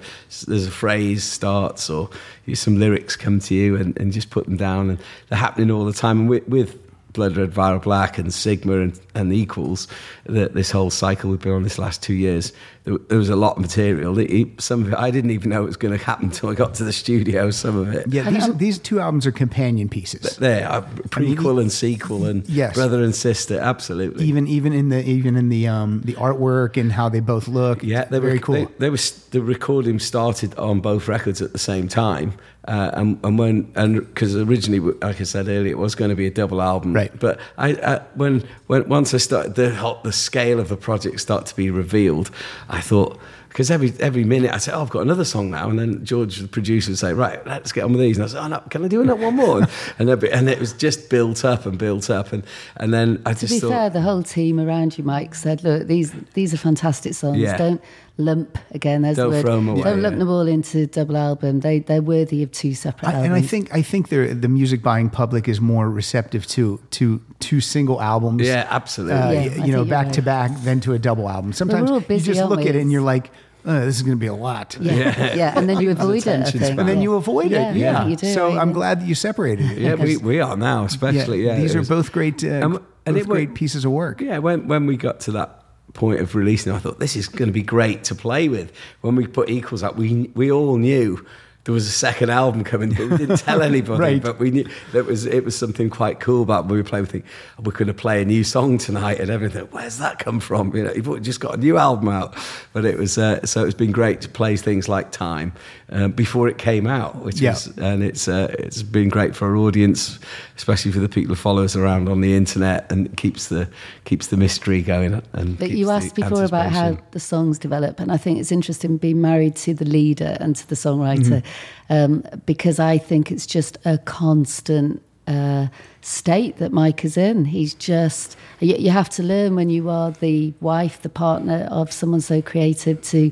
[0.48, 2.10] there's a phrase starts or
[2.46, 5.70] you- some lyrics come to you, and, and just put them down, and they're happening
[5.70, 6.20] all the time.
[6.20, 6.78] And with, with
[7.12, 9.86] Blood Red Viral Black and Sigma and, and Equals,
[10.24, 12.52] that this whole cycle we've been on this last two years,
[12.84, 14.18] there, there was a lot of material.
[14.18, 16.48] It- it- some of it I didn't even know it was going to happen until
[16.48, 17.50] I got to the studio.
[17.50, 20.36] Some of it, Yeah, these these two albums are companion pieces.
[20.36, 22.74] there, uh, prequel and sequel and Yes.
[22.74, 24.24] brother and sister, absolutely.
[24.24, 27.82] Even even in the even in the um the artwork and how they both look.
[27.84, 28.54] Yeah, they were very cool.
[28.54, 28.98] They, they were
[29.30, 32.32] the recording started on both records at the same time,
[32.68, 36.16] uh, and and when and because originally, like I said earlier, it was going to
[36.16, 36.92] be a double album.
[36.92, 37.12] Right.
[37.18, 41.20] But I, I when when once I started the whole- the scale of the project
[41.20, 42.30] start to be revealed,
[42.68, 43.18] I thought.
[43.48, 46.38] Because every every minute I say, "Oh, I've got another song now," and then George,
[46.38, 48.60] the producer, would say, "Right, let's get on with these." And I said, "Oh no,
[48.70, 49.58] can I do another one more?"
[49.98, 52.44] and then, and it was just built up and built up, and
[52.78, 55.62] and then I To just be thought, fair, the whole team around you, Mike, said,
[55.64, 57.36] "Look, these these are fantastic songs.
[57.36, 57.58] Yeah.
[57.58, 57.82] Don't
[58.18, 59.02] lump again.
[59.02, 59.42] There's Don't the word.
[59.42, 61.60] throw 'em away, Don't lump them all into double album.
[61.60, 63.26] They they're worthy of two separate I, albums.
[63.26, 67.20] and I think I think the the music buying public is more receptive to to
[67.40, 68.42] two single albums.
[68.46, 71.28] "Yeah, absolutely." Uh, Yeah, you think know, you're back to back, then to a double
[71.28, 71.52] album.
[71.52, 72.68] Sometimes all you just look we?
[72.68, 73.30] at it and you're like,
[73.66, 76.26] oh, "This is going to be a lot." yeah, yeah, and then you avoid it.
[76.26, 76.72] I attention think.
[76.74, 76.78] span.
[76.80, 77.76] And then you avoid Yeah, it.
[77.76, 78.06] Yeah.
[78.06, 78.26] you do.
[78.32, 78.60] so yeah.
[78.60, 79.78] I'm glad that you separated it.
[79.78, 81.44] Yeah, we, we are now, especially.
[81.46, 83.90] Yeah, these are was- both great, uh, And- both and it wa- great pieces of
[83.92, 84.20] work.
[84.20, 85.61] Yeah, when when we got to that
[85.94, 88.72] point of releasing, I thought this is going to be great to play with.
[89.00, 91.24] When we put Equals up, we we all knew
[91.64, 92.90] there was a second album coming.
[92.92, 94.22] But we didn't tell anybody, Right.
[94.22, 97.04] but we knew that was it was something quite cool about when we were playing.
[97.04, 97.24] We think
[97.58, 99.68] "Oh, we're going to play a new song tonight and everything.
[99.70, 100.74] Where's that come from?
[100.74, 102.34] You know, you've just got a new album out,
[102.72, 105.52] but it was uh, so it's been great to play things like Time
[105.90, 107.52] um, before it came out, which Yeah.
[107.52, 110.18] is and it's uh, it's been great for our audience,
[110.56, 113.68] especially for the people who follow us around on the internet, and keeps the
[114.04, 115.22] keeps the mystery going.
[115.32, 118.96] And But you asked before about how the songs develop, and I think it's interesting
[118.96, 121.51] being married to the leader and to the songwriter Mm-hmm.
[121.90, 125.68] Um, because I think it's just a constant uh,
[126.00, 127.44] state that Mike is in.
[127.44, 131.92] He's just you, you have to learn when you are the wife, the partner of
[131.92, 133.30] someone so creative to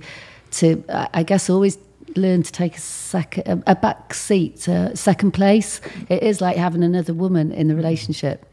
[0.53, 1.79] to I guess always
[2.17, 5.81] learn to take a second a back seat, a second place.
[6.09, 8.47] It is like having another woman in the relationship.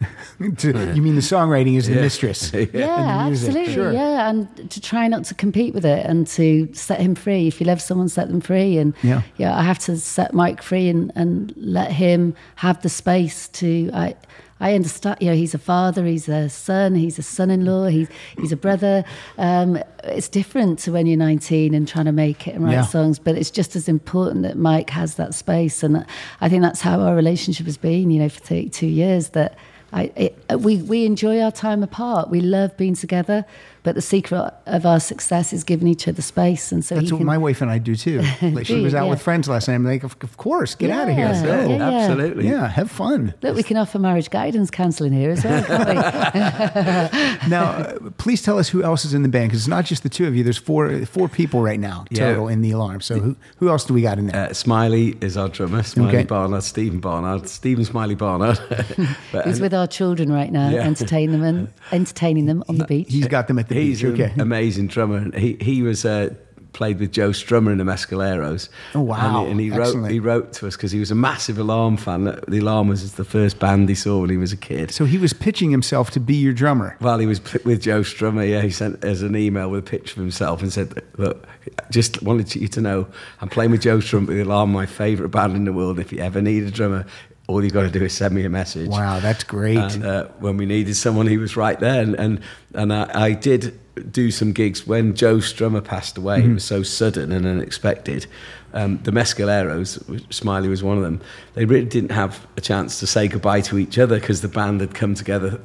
[0.58, 2.00] To- you mean the songwriting is the Yeah.
[2.02, 2.52] mistress?
[2.52, 3.74] Yeah, and the music, absolutely.
[3.74, 3.92] sure.
[3.92, 7.46] Yeah, and to try not to compete with it and to set him free.
[7.46, 8.76] If you love someone, set them free.
[8.78, 9.22] And Yeah.
[9.40, 13.90] I have to set Mike free and, and let him have the space to.
[13.94, 14.14] I
[14.60, 15.18] I understand.
[15.20, 19.04] You know, he's a father, he's a son, he's a son-in-law, he's he's a brother.
[19.36, 22.82] Um, it's different to when you're 19 and trying to make it and write Yeah.
[22.84, 23.18] songs.
[23.18, 26.04] But it's just as important that Mike has that space, and
[26.40, 28.10] I think that's how our relationship has been.
[28.10, 29.56] You know, for 32 years that.
[29.94, 32.28] I, it, we, we enjoy our time apart.
[32.28, 33.46] We love being together,
[33.84, 36.72] but the secret of our success is giving each other space.
[36.72, 38.22] And so That's what can, my wife and I do too.
[38.42, 39.10] Like she was out Yeah.
[39.10, 39.74] with friends last night.
[39.76, 41.26] I'm like, of, of course, get out of here.
[41.26, 41.90] Yeah, yeah, yeah.
[41.90, 42.48] absolutely.
[42.48, 43.32] Yeah, have fun.
[43.42, 45.62] look, we can offer marriage guidance counselling here as well.
[45.64, 47.20] Can't we?
[47.48, 50.02] Now, uh, please tell us who else is in the band because it's not just
[50.02, 50.42] the two of you.
[50.42, 52.28] There's four four people right now Yeah.
[52.30, 53.00] total in the alarm.
[53.02, 54.48] So who who else do we got in there?
[54.50, 56.24] Uh, Smiley is our drummer, Smiley Okay.
[56.24, 58.58] Barnard, Stephen Barnard, Stephen Smiley Barnard.
[59.32, 60.80] But- He's with our children right now, Yeah.
[60.82, 63.08] entertaining them and entertaining them on the beach.
[63.10, 65.16] He's got them at the He's an amazing drummer.
[65.18, 66.34] and He he was uh,
[66.72, 68.68] played with Joe Strummer in the Mescaleros.
[68.96, 69.44] Oh, wow.
[69.46, 71.96] And, he- and he wrote he wrote to us because he was a massive Alarm
[71.96, 72.24] fan.
[72.48, 74.90] The Alarm was the first band he saw when he was a kid.
[74.90, 76.96] So he was pitching himself to be your drummer.
[76.98, 79.88] While he was p- with Joe Strummer, yeah, he sent us an email with a
[79.90, 81.46] picture of himself and said, "Look,
[81.92, 83.06] just wanted you to know,
[83.40, 86.00] I'm playing with Joe Strummer, the Alarm, my favourite band in the world.
[86.00, 87.06] If you ever need a drummer,
[87.46, 88.88] all you got to do is send me a message.
[88.88, 89.76] Wow, that's great.
[89.76, 92.02] And uh, when we needed someone, he was right there.
[92.02, 92.40] And and,
[92.74, 93.78] and I, I did
[94.10, 96.40] do some gigs when Joe Strummer passed away.
[96.40, 96.50] Mm-hmm.
[96.52, 98.26] It was so sudden and unexpected.
[98.72, 101.20] Um, the Mescaleros, Smiley was one of them,
[101.52, 104.80] they really didn't have a chance to say goodbye to each other because the band
[104.80, 105.60] had come together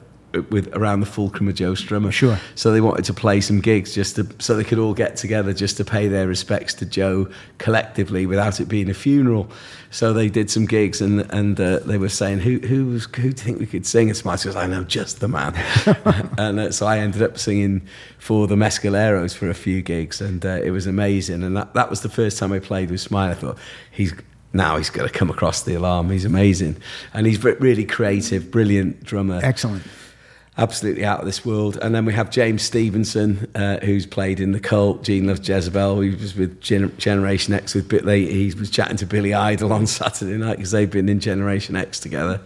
[0.49, 2.11] with around the fulcrum of Joe Strummer.
[2.11, 2.39] Sure.
[2.55, 5.53] So they wanted to play some gigs just to, so they could all get together
[5.53, 9.49] just to pay their respects to Joe collectively without it being a funeral.
[9.91, 13.21] So they did some gigs and and uh, they were saying who who was, who
[13.21, 14.09] do you think we could sing?
[14.09, 15.55] And Smiley goes, I know just the man.
[16.37, 17.87] and uh, so I ended up singing
[18.19, 21.43] for the Mescaleros for a few gigs and uh, it was amazing.
[21.43, 23.31] And that, that was the first time I played with Smiley.
[23.31, 23.57] I thought
[23.91, 24.13] he's
[24.53, 26.09] now he's going to come across the alarm.
[26.09, 26.77] He's amazing,
[27.13, 29.83] and he's re- really creative, brilliant drummer Excellent.
[30.59, 31.77] Absolutely out of this world.
[31.81, 36.01] And then we have James Stevenson, uh, who's played in The Cult, Gene Loves Jezebel.
[36.01, 38.25] He was with Gen- Generation X with Billy.
[38.31, 41.99] He was chatting to Billy Idol on Saturday night because they've been in Generation X
[41.99, 42.41] together.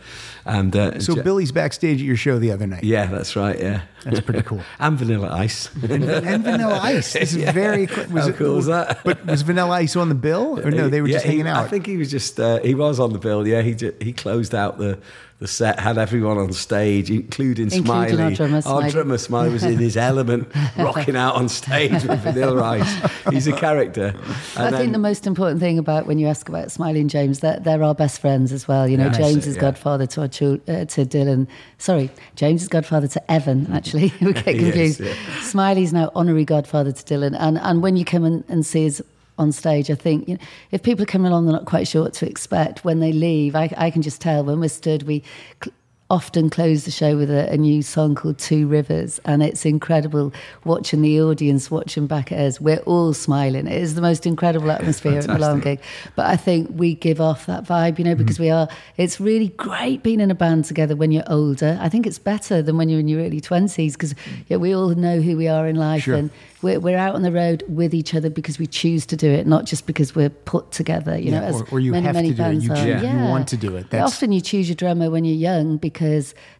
[0.45, 2.83] And uh, So Je- Billy's backstage at your show the other night.
[2.83, 3.57] yeah, that's right.
[3.57, 4.61] Yeah, That's pretty cool.
[4.79, 5.73] and Vanilla Ice.
[5.81, 7.13] and, and Vanilla Ice.
[7.13, 8.05] This is very cool.
[8.07, 8.99] Was How it- cool is that?
[9.05, 10.89] But was Vanilla Ice on the bill, or no?
[10.89, 11.63] They were Yeah, just he- hanging out.
[11.65, 13.47] I think he was just uh, he was on the bill.
[13.47, 14.99] Yeah, he he closed out the
[15.43, 18.21] the set, had everyone on stage, including, Including Smiley.
[18.23, 18.89] our drummer, Our Smiley.
[18.91, 23.11] drummer Smiley was in his element, rocking out on stage with Vanilla Ice.
[23.29, 24.15] He's a character.
[24.55, 27.41] I And think the most important thing about when you ask about Smiley and James,
[27.41, 28.87] they're, they're our best friends as well.
[28.87, 29.61] You know, Yeah, James is yeah.
[29.61, 31.47] godfather to our chil- uh, to Dylan.
[31.77, 33.69] Sorry, James is godfather to Evan.
[33.73, 35.01] Actually, we get confused.
[35.01, 35.13] yeah.
[35.41, 39.01] Smiley's now honorary godfather to Dylan, and and when you come and, and see us
[39.37, 40.41] on stage, I think you know,
[40.71, 42.85] if people are coming along, they're not quite sure what to expect.
[42.85, 45.23] When they leave, I, I can just tell when we're stood, we.
[45.63, 45.75] Cl-
[46.13, 50.31] Often close the show with a, a new song called Two Rivers, and it's incredible
[50.63, 52.61] watching the audience watching back at us.
[52.61, 53.65] We're all smiling.
[53.65, 55.79] It is the most incredible atmosphere at an alarm gig.
[56.15, 58.43] But I think we give off that vibe, you know, because mm-hmm.
[58.43, 58.67] we are.
[58.95, 61.79] It's really great being in a band together when you're older.
[61.81, 64.43] I think it's better than when you're in your early twenties because mm.
[64.49, 66.13] yeah, we all know who we are in life, Sure.
[66.13, 66.29] and
[66.61, 69.47] we're, we're out on the road with each other because we choose to do it,
[69.47, 71.17] not just because we're put together.
[71.17, 72.53] You Yeah, know, as or- or you many have many to do it.
[72.53, 73.89] You choose- you want to do it.
[73.89, 76.02] That's- often you choose your drummer when you're young because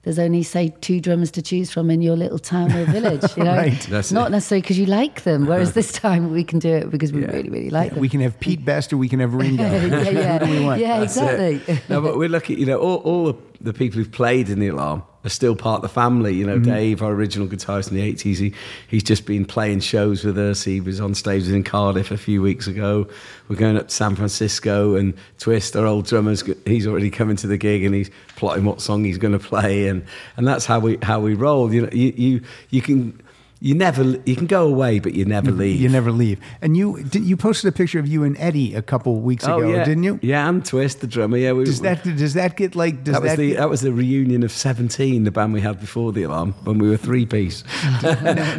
[0.04, 3.24] there's only say two drummers to choose from in your little town or village.
[3.38, 3.80] You know, Right.
[3.90, 4.32] That's not it.
[4.32, 5.46] necessarily because you like them.
[5.46, 7.32] Whereas this time we can do it because we Yeah.
[7.32, 8.00] really, really like them.
[8.00, 9.64] we can have Pete Best or we can have Ringo.
[9.64, 10.82] yeah, yeah, Who do we want?
[10.82, 11.40] yeah, That's it.
[11.70, 11.80] exactly.
[11.90, 12.56] no, but we're lucky.
[12.56, 15.78] You know, all, all the, the people who've played in the alarm are still part
[15.78, 16.34] of the family.
[16.34, 16.72] You know, Mm-hmm.
[16.72, 18.54] Dave, our original guitarist in the eighties, he,
[18.88, 20.64] he's just been playing shows with us.
[20.64, 23.08] He was on stage in Cardiff a few weeks ago.
[23.48, 26.44] We're going up to San Francisco and Twist, our old drummers.
[26.66, 29.88] He's already coming to the gig and he's plotting what song he's going to play,
[29.88, 30.06] and
[30.38, 31.74] and that's how we how we roll.
[31.74, 33.20] You know, you you, you can.
[33.64, 35.80] You never, you can go away, but you never leave.
[35.80, 36.38] You never leave.
[36.62, 39.60] And you did, you posted a picture of you and Eddie a couple weeks oh,
[39.60, 39.86] ago, oh, yeah.
[39.86, 40.20] didn't you?
[40.22, 41.38] Yeah, and Twist, the drummer.
[41.38, 43.70] Yeah, we, Does that does that get like does that was that the get- that
[43.70, 46.98] was the reunion of Seventeen, the band we had before the alarm when we were
[46.98, 47.64] three piece.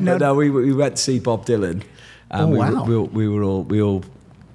[0.01, 1.83] no, no, we we went to see Bob Dylan.
[2.31, 2.85] And Oh, we, wow.
[2.87, 4.05] We, we were all we all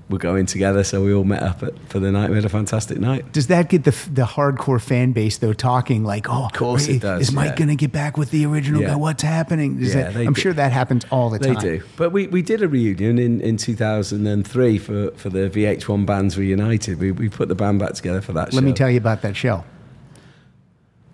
[0.10, 2.30] were going together, so we all met up at, for the night.
[2.32, 3.32] We had a fantastic night.
[3.32, 7.02] does that get the the hardcore fan base though talking like oh of course it
[7.02, 7.56] does, is Mike yeah.
[7.58, 8.88] gonna get back with the original Yeah.
[8.90, 10.42] guy what's happening Does Yeah, that, I'm do.
[10.42, 13.20] sure that happens all the They time They do, but we, we did a reunion
[13.20, 17.00] in, in 2003 for, for the VH1 bands reunited.
[17.00, 18.52] We, we put the band back together for that.
[18.54, 19.64] let me tell you about that show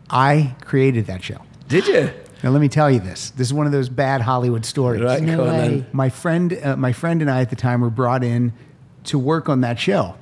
[0.09, 2.11] I created that show Did you?
[2.43, 5.21] now let me tell you this this is one of those bad Hollywood stories Right,
[5.21, 8.53] No my friend uh, my friend and I at the time were brought in
[9.05, 10.15] to work on that show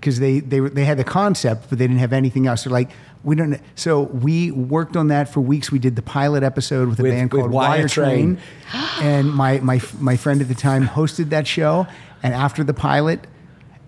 [0.00, 2.64] because they they they had the concept but they didn't have anything else.
[2.64, 2.90] They're like
[3.24, 3.58] we don't.
[3.74, 5.72] So we worked on that for weeks.
[5.72, 8.38] We did the pilot episode with a With- band called Wire Wire Train,
[9.00, 11.86] and my my my friend at the time hosted that show.
[12.22, 13.26] And after the pilot.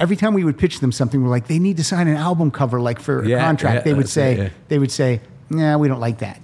[0.01, 2.53] Every time we would pitch them something, we're like, they need to sign an album
[2.53, 3.75] cover, like for a contract.
[3.79, 4.49] yeah, they would say, it, yeah.
[4.69, 5.21] they would say,
[5.51, 6.41] "Nah, we don't like that."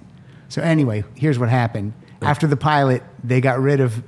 [0.49, 1.93] So anyway, here's what happened.
[2.21, 4.03] After the pilot, they got rid of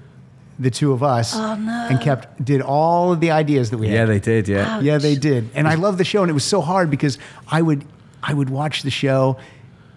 [0.60, 3.96] the two of us and kept did all of the ideas that we had.
[3.96, 4.48] Yeah, they did.
[4.48, 4.80] Yeah.
[4.80, 5.50] yeah, they did.
[5.54, 7.18] And I love the show, and it was so hard because
[7.48, 7.86] I would
[8.24, 9.38] I would watch the show.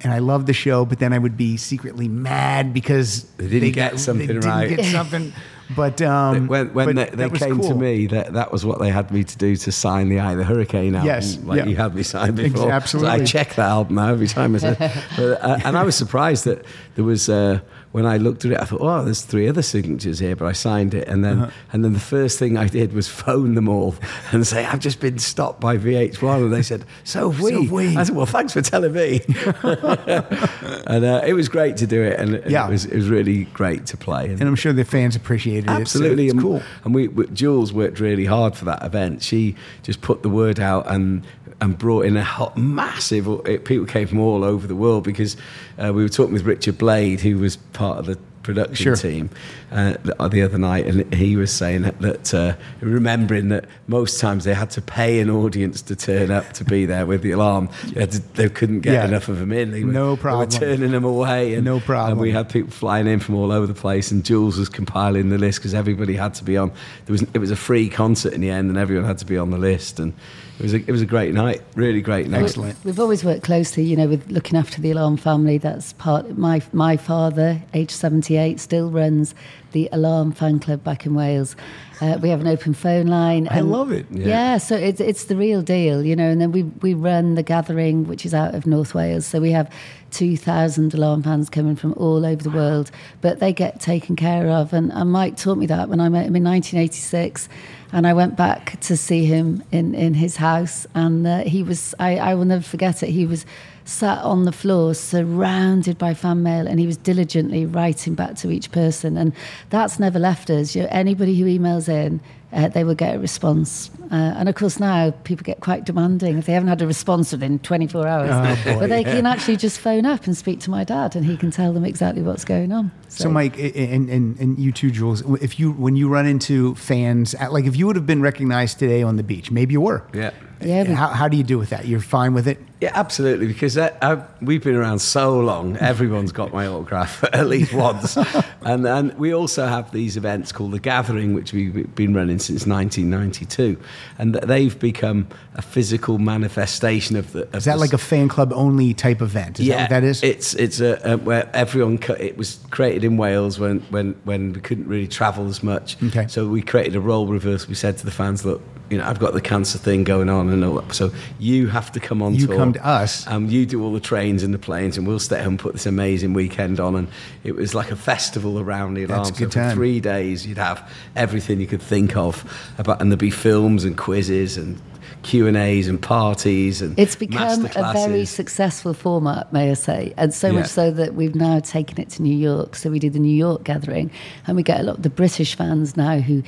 [0.03, 3.73] And I loved the show, but then I would be secretly mad because They didn't
[3.73, 4.66] get got- something they right.
[4.70, 5.35] Didn't get something,
[5.77, 8.79] but um, when when but they, they was came to me, that that was what
[8.81, 11.07] they had me to do to sign the Eye of the Hurricane album.
[11.07, 11.66] Yes, like yeah.
[11.66, 12.73] you had me sign Ex- before.
[12.73, 13.14] absolutely.
[13.18, 14.75] So I check that album now every time I say.
[15.18, 17.29] but, uh, and I was surprised that there was.
[17.29, 17.61] Uh,
[17.92, 20.53] when I looked at it, I thought, oh, there's three other signatures here, but I
[20.53, 21.50] signed it, and then Uh-huh.
[21.72, 23.96] and then the first thing I did was phone them all
[24.33, 27.51] and say, I've just been stopped by VH1, and they said, so have we.
[27.51, 27.97] So have we.
[27.97, 29.20] I said, well, thanks for telling me.
[29.64, 32.66] and uh, it was great to do it, and it, Yeah.
[32.66, 34.26] it was it was really great to play.
[34.30, 35.70] And I'm sure the fans appreciated it.
[35.70, 36.62] Absolutely, it's and, cool.
[36.84, 39.22] And we, we, Jules worked really hard for that event.
[39.22, 41.22] She just put the word out and
[41.62, 43.28] and brought in a hot, massive.
[43.47, 45.36] It, people came from all over the world because
[45.78, 48.97] uh, we were talking with Richard Blade, who was part of the production Sure.
[48.97, 49.28] team
[49.70, 54.18] uh, the, the other night, and he was saying that, that uh, remembering that most
[54.20, 57.31] times they had to pay an audience to turn up to be there with the
[57.33, 57.68] alarm.
[57.95, 59.05] They, to- they couldn't get Yeah.
[59.07, 59.70] enough of them in.
[59.72, 60.49] They were, No They problem.
[60.49, 61.55] were turning them away.
[61.55, 62.12] And, No problem.
[62.12, 65.28] And we had people flying in from all over the place, and Jules was compiling
[65.28, 66.70] the list because everybody had to be on.
[67.07, 69.37] There was it was a free concert in the end, and everyone had to be
[69.39, 70.12] on the list, and
[70.61, 72.42] it was a, it was a great night, really great night.
[72.42, 72.76] Excellent.
[72.84, 75.56] We've always worked closely, you know, with looking after the Alarm family.
[75.56, 76.36] That's part.
[76.36, 79.34] My my father, age seventy eight, still runs
[79.72, 81.56] the Alarm fan club back in Wales.
[82.02, 83.48] Uh, we have an open phone line.
[83.48, 84.04] I and- love it.
[84.11, 84.58] Yeah.
[84.58, 86.28] so it's it's the real deal, you know.
[86.28, 89.24] And then we we run the gathering, which is out of North Wales.
[89.24, 89.72] So we have
[90.11, 92.90] two thousand alarm fans coming from all over the world,
[93.22, 94.74] but they get taken care of.
[94.74, 97.48] And, and Mike taught me that when I met him in nineteen eighty six.
[97.93, 101.95] And I went back to see him in, in his house, and uh, he was,
[101.99, 103.11] I, I will never forget it.
[103.11, 103.45] He was
[103.84, 108.51] sat on the floor, surrounded by fan mail, and he was diligently writing back to
[108.51, 109.16] each person.
[109.16, 109.32] And
[109.70, 110.76] that's never left us.
[110.76, 112.20] You know, anybody who emails in,
[112.53, 113.90] uh, they will get a response.
[114.11, 117.30] Uh, and of course, now people get quite demanding if they haven't had a response
[117.32, 118.30] within 24 hours.
[118.32, 118.80] Oh, boy.
[118.80, 121.51] but they can actually just phone up and speak to my dad, and he can
[121.51, 122.90] tell them exactly what's going on.
[123.09, 126.26] So, Mike, i- i- and, and, and you too, Jules, if you when you run
[126.26, 129.72] into fans, at- like if you would have been recognized today on the beach, maybe
[129.72, 130.05] you were.
[130.12, 130.30] Yeah.
[130.62, 131.86] Yeah, How, how do you do with that?
[131.86, 132.59] You're fine with it?
[132.81, 133.47] Yeah, absolutely.
[133.47, 137.74] Because I, I, uh, we've been around so long, everyone's got my autograph at least
[137.74, 138.16] once.
[138.62, 142.66] and and we also have these events called the Gathering, which we've been running since
[142.66, 143.78] 1992,
[144.18, 147.43] and they've become a physical manifestation of the.
[147.49, 149.61] Of Is that like a fan club only type event?
[149.61, 150.22] Is that what that is?
[150.22, 154.61] It's it's a, a where everyone it was created in Wales when when when we
[154.61, 156.03] couldn't really travel as much.
[156.03, 156.26] Okay.
[156.28, 157.68] So we created a role reverse.
[157.68, 160.49] We said to the fans, look, you know, I've got the cancer thing going on,
[160.51, 160.93] and all that.
[160.95, 162.34] so you have to come on.
[162.34, 162.57] You tour.
[162.57, 163.26] come to us.
[163.26, 165.72] Um, you do all the trains and the planes, and we'll stay home and put
[165.74, 166.97] this amazing weekend on.
[166.97, 167.09] And
[167.45, 169.24] it was like a festival around the alarm.
[169.24, 172.45] That's a so good for three days, you'd have everything you could think of
[172.78, 174.80] about, and there'd be films and quizzes and
[175.22, 180.14] Q and A's and parties and It's become a very successful format, may I say,
[180.16, 180.61] and so Yeah.
[180.61, 182.74] much so that we've now taken it to New York.
[182.74, 184.11] So we do the New York gathering,
[184.47, 186.43] and we get a lot of the British fans now who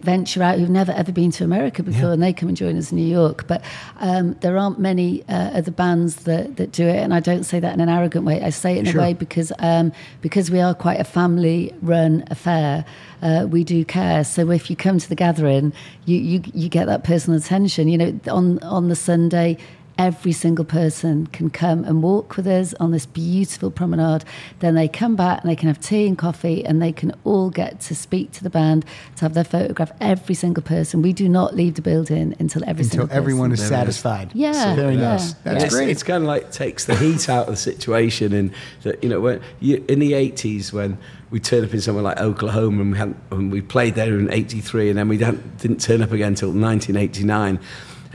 [0.00, 2.90] venture out who've never ever been to America before, and they come and join us
[2.92, 3.46] in New York.
[3.46, 3.62] But
[4.00, 7.60] um, there aren't many uh, other bands that, that do it, and I don't say
[7.60, 8.42] that in an arrogant way.
[8.42, 9.00] I say it in Sure.
[9.00, 12.84] a way because um, because we are quite a family-run affair.
[13.22, 14.24] Uh, we do care.
[14.24, 15.72] So if you come to the gathering,
[16.04, 17.88] you, you you get that personal attention.
[17.88, 19.56] You know, on on the Sunday,
[19.98, 24.24] every single person can come and walk with us on this beautiful promenade.
[24.60, 27.50] Then they come back and they can have tea and coffee, and they can all
[27.50, 28.84] get to speak to the band,
[29.16, 29.92] to have their photograph.
[30.00, 31.02] Every single person.
[31.02, 33.58] We do not leave the building until every Until single everyone is.
[33.58, 33.96] There it is.
[33.96, 34.30] satisfied.
[34.34, 35.32] Yeah, Very yeah, nice.
[35.34, 35.88] That's it's, great.
[35.88, 39.20] It's kind of like takes the heat out of the situation, and that you know
[39.20, 40.98] when you, in the eighties when
[41.30, 44.30] we turned up in somewhere like Oklahoma and we hadn't, and we played there in
[44.30, 47.58] '83, and then we didn't, didn't turn up again until 1989.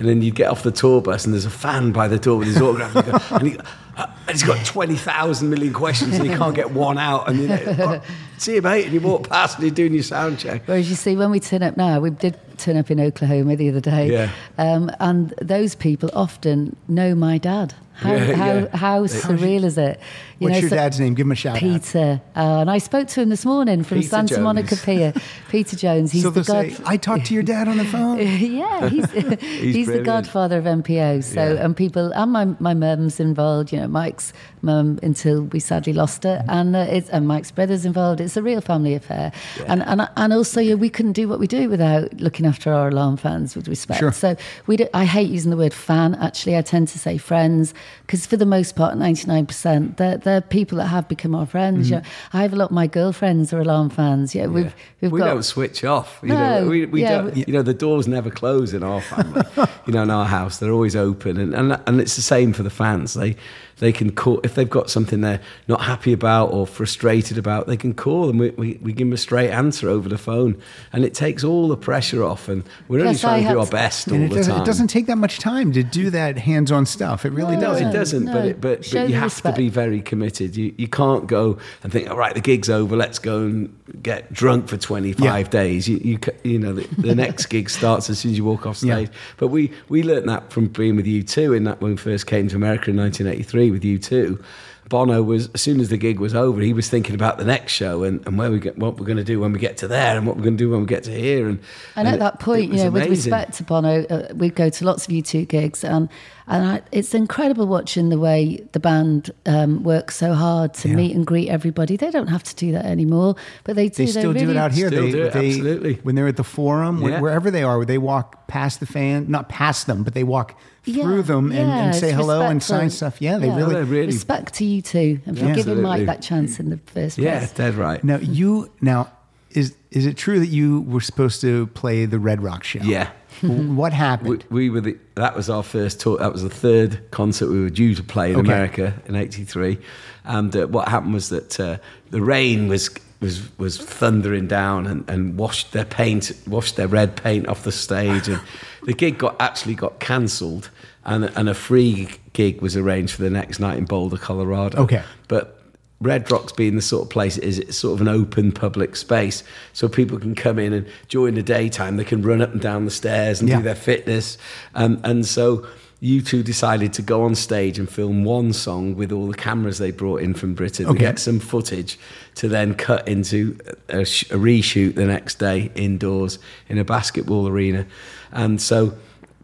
[0.01, 2.39] And then you'd get off the tour bus and there's a fan by the door
[2.39, 3.57] with his autograph, and, go, and, he,
[3.97, 7.29] uh, and he's got 20,000 million questions and he can't get one out.
[7.29, 8.01] And you know, "Oh,
[8.41, 8.85] see you, mate.
[8.85, 10.63] And you walk past and you're doing your sound check.
[10.65, 13.69] Whereas you see, when we turn up now, we did turn up in Oklahoma the
[13.69, 14.29] other day, Yeah.
[14.59, 17.73] um, and those people often know my dad.
[17.93, 18.77] How, Yeah, how, yeah.
[18.77, 19.99] how surreal is it?
[20.39, 21.13] You What's know, your so- dad's name?
[21.13, 21.59] Give him a shout out.
[21.59, 22.21] Peter.
[22.35, 24.43] Uh, and I spoke to him this morning from Peter Santa Jones.
[24.43, 25.13] Monica Pier.
[25.49, 26.11] Peter Jones.
[26.11, 26.71] He's so the god.
[26.71, 28.17] say, I talked to your dad on the phone.
[28.21, 29.11] yeah, he's,
[29.41, 31.23] he's, the godfather of MPO.
[31.23, 31.65] So, Yeah.
[31.65, 33.71] and people, and my my mum's involved.
[33.71, 34.33] You know, Mike's
[34.63, 38.19] mum until we sadly lost her, and uh, it's and Mike's brother's involved.
[38.21, 39.31] It's a real family affair,
[39.67, 42.87] and and and also yeah, we couldn't do what we do without looking after our
[42.89, 43.99] alarm fans with respect.
[43.99, 44.11] Sure.
[44.11, 44.35] So
[44.67, 46.15] we do, I hate using the word fan.
[46.15, 47.73] Actually, I tend to say friends
[48.05, 51.45] because for the most part, ninety nine percent, they're they're people that have become our
[51.45, 51.85] friends.
[51.87, 51.95] Mm-hmm.
[51.95, 54.33] You know, I have a lot of my girlfriends are alarm fans.
[54.35, 55.27] Yeah, we've we've we got.
[55.27, 56.19] don't switch off.
[56.23, 58.83] You No, know, we, we yeah, don't, we- you know, the doors never close in
[58.83, 59.41] our family.
[59.87, 62.63] you know, in our house, they're always open, and, and and it's the same for
[62.63, 63.13] the fans.
[63.13, 63.35] They
[63.81, 67.65] they can call if they've got something they're not happy about or frustrated about.
[67.65, 70.61] They can call and we, we, we give them a straight answer over the phone,
[70.93, 72.47] and it takes all the pressure off.
[72.47, 74.61] And we're yes, only trying I to do our best all the time.
[74.61, 77.25] It doesn't take that much time to do that hands-on stuff.
[77.25, 77.87] It really no, doesn't.
[77.87, 78.25] It doesn't.
[78.25, 79.55] No, but it, but, but you have respect.
[79.55, 80.55] to be very committed.
[80.55, 82.95] You you can't go and think, all right, the gig's over.
[82.95, 85.51] Let's go and get drunk for twenty five yeah.
[85.51, 85.89] days.
[85.89, 88.77] You, you you know the, the next gig starts as soon as you walk off
[88.77, 89.09] stage.
[89.09, 89.17] Yeah.
[89.37, 92.47] But we we learned that from being with U2 in that when we first came
[92.49, 94.43] to America in 1983 agree with you too.
[94.89, 97.71] Bono was as soon as the gig was over, he was thinking about the next
[97.71, 99.87] show and, and where we get, what we're going to do when we get to
[99.87, 101.47] there and what we're going to do when we get to here.
[101.47, 101.59] And,
[101.95, 102.93] and, and at that point, you know, amazing.
[102.93, 106.09] with respect to Bono, uh, we'd go to lots of U2 gigs and
[106.47, 110.95] and I, it's incredible watching the way the band um, works so hard to yeah.
[110.95, 111.95] meet and greet everybody.
[111.95, 114.03] They don't have to do that anymore, but they do.
[114.03, 114.89] They still really do it out here.
[114.89, 115.93] They, it, they, absolutely.
[116.03, 117.21] When they're at the forum, yeah.
[117.21, 120.93] wherever they are, they walk past the fan, not past them, but they walk through
[121.17, 123.21] Yeah, them and, yeah, and say it's hello and sign stuff.
[123.21, 123.57] Yeah, they Yeah.
[123.57, 123.73] really.
[123.75, 125.55] They're really respect to U2, and for Yeah.
[125.55, 125.83] giving Absolutely.
[125.83, 127.17] Mike that chance in the first place.
[127.17, 127.51] yeah, place.
[127.51, 128.03] dead right.
[128.03, 129.09] Now you now
[129.51, 132.79] is is it true that you were supposed to play the Red Rock show?
[132.81, 133.09] Yeah.
[133.41, 134.43] what happened?
[134.49, 136.17] We, we were the, that was our first tour.
[136.17, 138.47] That was the third concert we were due to play in Okay.
[138.51, 139.77] America in '83.
[140.25, 141.77] And uh, what happened was that uh,
[142.11, 147.15] the rain was was was thundering down and, and washed their paint, washed their red
[147.15, 148.39] paint off the stage, and
[148.85, 150.69] the gig got actually got cancelled,
[151.05, 154.81] and and a free gig was arranged for the next night in Boulder, Colorado.
[154.83, 155.03] Okay.
[155.27, 155.57] but
[155.99, 158.95] Red Rocks being the sort of place it is, it's sort of an open public
[158.95, 162.61] space, so people can come in and during the daytime they can run up and
[162.61, 163.57] down the stairs and Yeah.
[163.57, 164.37] do their fitness,
[164.73, 165.65] and and so
[166.01, 169.91] U2 decided to go on stage and film one song with all the cameras they
[169.91, 170.99] brought in from Britain to Okay.
[171.01, 171.99] get some footage
[172.33, 173.55] to then cut into
[173.89, 174.03] a, a
[174.35, 177.85] reshoot the next day indoors in a basketball arena,
[178.31, 178.93] and so.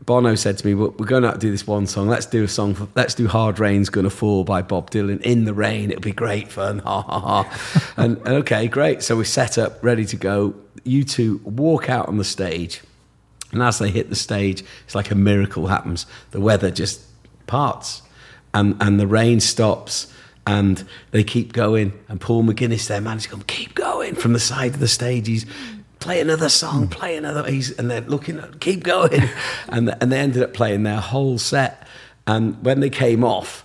[0.05, 2.07] Bono said to me, well, "We're going to do this one song.
[2.07, 2.75] Let's do a song.
[2.75, 5.91] For, let's do Hard Rain's Gonna Fall by Bob Dylan in the rain.
[5.91, 7.93] It'll be great fun." Ha ha ha.
[7.97, 9.03] and, and okay, great.
[9.03, 10.55] So we set up, ready to go.
[10.85, 12.81] U2 walk out on the stage,
[13.51, 16.05] and as they hit the stage, it's like a miracle happens.
[16.31, 17.01] The weather just
[17.45, 18.01] parts,
[18.53, 20.13] and and the rain stops.
[20.45, 24.75] And they keep going, and Paul McGuinness, their manager, come keep going from the side
[24.75, 25.27] of the stage.
[25.27, 25.45] He's
[25.99, 27.49] play another song, play another.
[27.49, 29.23] He's, and they're looking, at, keep going,
[29.69, 31.87] and and they ended up playing their whole set.
[32.25, 33.63] And when they came off,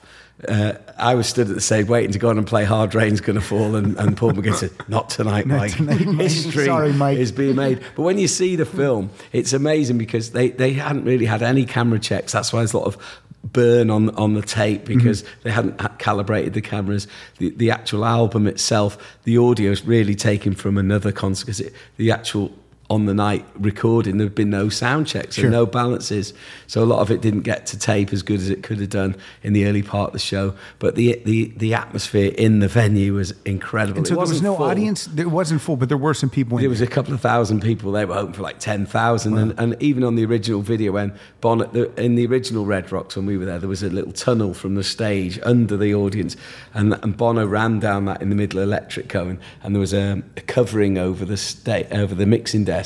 [0.48, 3.20] uh, I was stood at the stage waiting to go on and play Hard Rain's
[3.20, 5.76] Gonna Fall, and, and Paul McGuinness said, "Not tonight, Not Mike.
[5.76, 6.20] tonight, Mike.
[6.20, 10.30] History Sorry, Mike." is being made." But when you see the film, it's amazing because
[10.30, 12.32] they they hadn't really had any camera checks.
[12.32, 13.20] That's why there's a lot of
[13.52, 14.98] burn on on the tape mm-hmm.
[14.98, 17.06] because they hadn't calibrated the cameras.
[17.38, 21.62] The the actual album itself, the audio is really taken from another concert because
[21.96, 22.52] the actual
[22.92, 25.46] on the night recording there had been no sound checks Sure.
[25.46, 26.34] and no balances
[26.66, 28.90] so a lot of it didn't get to tape as good as it could have
[28.90, 29.12] done
[29.42, 33.14] in the early part of the show but the the, the atmosphere in the venue
[33.14, 34.66] was incredible and so It there was no full.
[34.66, 35.00] audience.
[35.06, 36.58] There wasn't full, but there were some people.
[36.58, 37.92] In There was a couple of thousand people.
[37.92, 41.08] They were hoping for like ten thousand, and, and even on the original video, when
[41.40, 44.12] Bonnet the, in the original Red Rocks when we were there, there was a little
[44.12, 46.36] tunnel from the stage under the audience,
[46.74, 49.94] and, and Bono ran down that in the middle of Electric Co., and there was
[49.94, 52.81] a, a covering over the sta- over the mixing desk,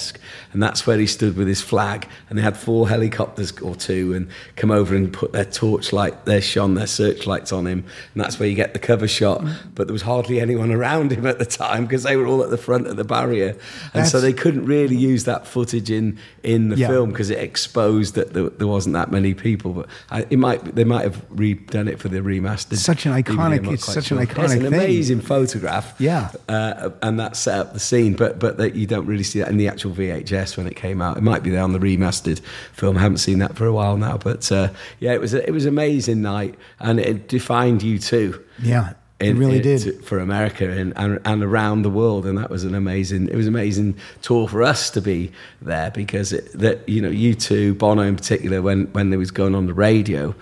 [0.53, 4.15] and that's where he stood with his flag, and they had four helicopters or two,
[4.15, 7.85] and come over and put their torchlight, their shone their searchlights on him,
[8.15, 9.45] and that's where you get the cover shot.
[9.75, 12.51] But there was hardly anyone around him at the time because they were all at
[12.51, 13.57] the front of the barrier,
[13.95, 16.89] and so they couldn't really use that footage in in the Yeah.
[16.89, 19.73] film because it exposed that there, there wasn't that many people.
[19.73, 22.77] But I, it might they might have redone it for the remastered.
[22.77, 24.67] Such an iconic- it's such an iconic, It's an thing.
[24.75, 25.95] amazing photograph.
[25.99, 26.31] Yeah.
[26.49, 28.15] uh, and that set up the scene.
[28.15, 31.01] But but that you don't really see that in the actual VHS when it came
[31.03, 31.17] out.
[31.17, 32.41] It might be there on the remastered
[32.73, 32.97] film.
[32.97, 34.17] I haven't seen that for a while now.
[34.19, 34.71] But uh,
[35.01, 39.35] yeah, it was a, it was an amazing night, and it defined U2 Yeah, it
[39.37, 40.05] really did.
[40.05, 43.29] for America and, and and around the world, and that was an amazing.
[43.29, 45.33] It was an amazing tour for us to be
[45.63, 49.55] there because it, that you know U2 Bono in particular when when they was going
[49.55, 50.35] on the radio,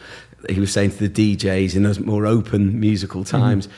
[0.49, 3.37] he was saying to the DJs in those more open musical Mm-hmm.
[3.39, 3.69] times.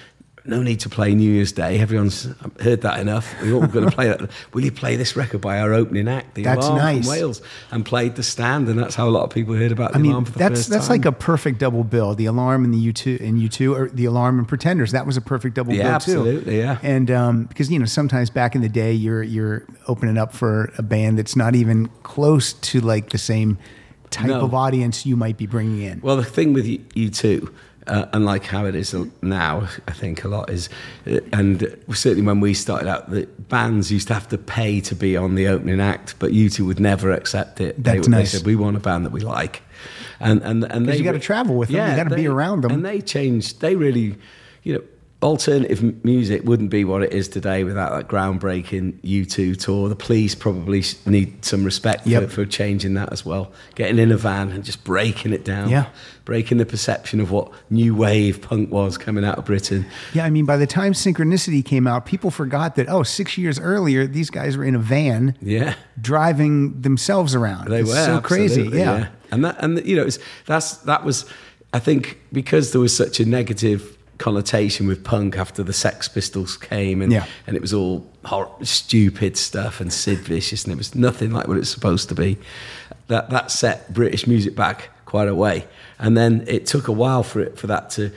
[0.47, 1.79] No need to play New Year's Day.
[1.81, 2.29] Everyone's
[2.61, 3.35] heard that enough.
[3.43, 4.31] We're all going to play that.
[4.53, 7.05] Will you play this record by our opening act, The That's Alarm nice.
[7.05, 9.91] from Wales, and played The Stand, and that's how a lot of people heard about
[9.91, 10.99] I The mean, Alarm for the that's first that's time.
[10.99, 12.15] like a perfect double bill.
[12.15, 14.93] The alarm and the U two and U two, or the alarm and Pretenders.
[14.93, 16.59] That was a perfect double Yeah, bill absolutely, too.
[16.59, 16.79] yeah.
[16.83, 20.73] And um, because you know sometimes back in the day, you're you're opening up for
[20.79, 23.59] a band that's not even close to like the same
[24.11, 24.41] type No.
[24.43, 26.01] of audience you might be bringing in.
[26.01, 27.53] Well, the thing with U2,
[27.87, 30.69] uh, unlike how it is now, I think a lot is,
[31.07, 31.61] uh, and
[31.93, 35.35] certainly when we started out, the bands used to have to pay to be on
[35.35, 37.83] the opening act, but U2 would never accept it.
[37.83, 38.33] They, That's they nice.
[38.33, 39.63] said we want a band that we like,
[40.21, 42.73] and and and they you gotta travel with them, Yeah, you gotta be around them.
[42.73, 43.61] and they changed.
[43.61, 44.17] They really,
[44.63, 44.83] you know.
[45.23, 49.89] Alternative music wouldn't be what it is today without that groundbreaking U2 tour.
[49.89, 52.25] The police probably need some respect Yep.
[52.25, 53.51] for, for changing that as well.
[53.77, 55.71] Getting in a van and just breaking it down.
[55.71, 55.87] Yeah.
[56.27, 59.87] Breaking the perception of what new wave punk was coming out of Britain.
[60.13, 63.59] Yeah, I mean, by the time Synchronicity came out, people forgot that, oh, six years
[63.59, 65.75] earlier, these guys were in a van Yeah.
[65.99, 67.69] driving themselves around.
[67.69, 68.61] They it's were so crazy.
[68.61, 69.07] absolutely, Yeah.
[69.31, 71.25] and that and you know it's, that's that was
[71.73, 76.57] I think because there was such a negative connotation with punk after the Sex Pistols
[76.57, 77.27] came and Yeah.
[77.47, 81.47] and it was all hor- stupid stuff and Sid Vicious and it was nothing like
[81.49, 82.39] what it's supposed to be.
[83.09, 85.67] That that set British music back quite a way,
[85.99, 88.11] and then it took a while for it for that to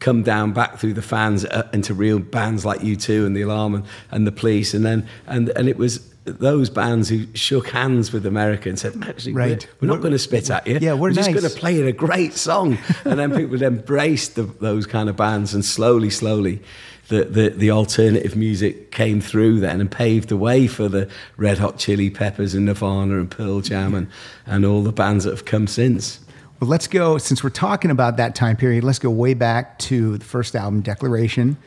[0.00, 3.74] come down back through the fans uh, into real bands like U2 and the Alarm
[3.74, 8.12] and, and the Police, and then and and it was those bands who shook hands
[8.12, 9.68] with America and said, actually, Right.
[9.80, 10.78] we're, we're not going to spit at you.
[10.80, 12.78] Yeah, we're just nice." going to play you a great song.
[13.04, 16.62] and then people embraced the, those kind of bands, and slowly, slowly,
[17.08, 21.58] the, the, the alternative music came through then and paved the way for the Red
[21.58, 24.08] Hot Chili Peppers and Nirvana and Pearl Jam and,
[24.46, 26.20] and all the bands that have come since.
[26.60, 30.16] Well, let's go, since we're talking about that time period, let's go way back to
[30.16, 31.58] the first album, Declaration.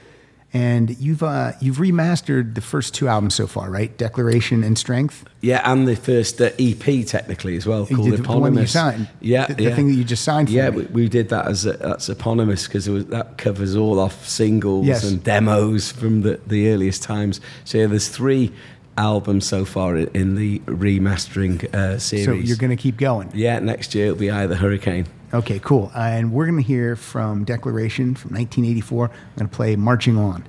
[0.58, 3.96] And you've uh, you've remastered the first two albums so far, right?
[3.98, 5.24] Declaration and Strength.
[5.42, 8.72] Yeah, and the first uh, EP technically as well, called the one that you Eponymous.
[8.72, 9.08] signed.
[9.22, 9.76] Yeah, The- the yeah.
[9.76, 12.66] thing that you just signed for Yeah, we, we did that as a, that's eponymous
[12.68, 15.04] because that covers all off singles Yes.
[15.04, 17.40] and demos from the, the earliest times.
[17.64, 18.52] So yeah, there's three
[18.98, 22.26] albums so far in the remastering uh, series.
[22.26, 23.30] So you're going to keep going.
[23.36, 25.06] yeah, next year it'll be either Hurricane.
[25.34, 25.92] Okay, cool.
[25.94, 29.06] Uh, and we're going to hear from Declaration from 1984.
[29.06, 30.44] I'm going to play Marching On.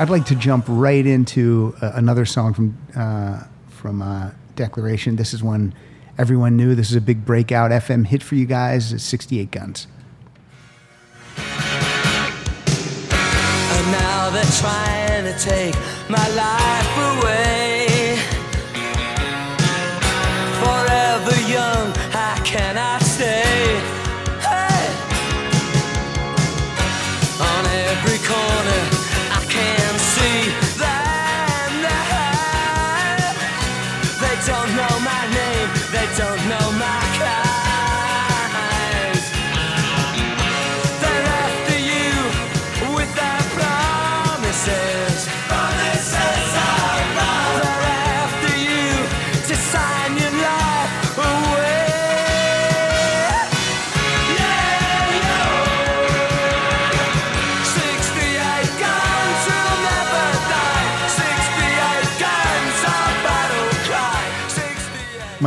[0.00, 5.16] I'd like to jump right into uh, another song from uh, from uh, Declaration.
[5.16, 5.74] This is one
[6.16, 6.74] everyone knew.
[6.74, 8.94] This is a big breakout FM hit for you guys.
[8.94, 9.86] It's 68 Guns.
[11.36, 11.46] And
[13.92, 15.74] now they're trying to take
[16.08, 18.16] my life away.
[20.62, 22.99] Forever young, I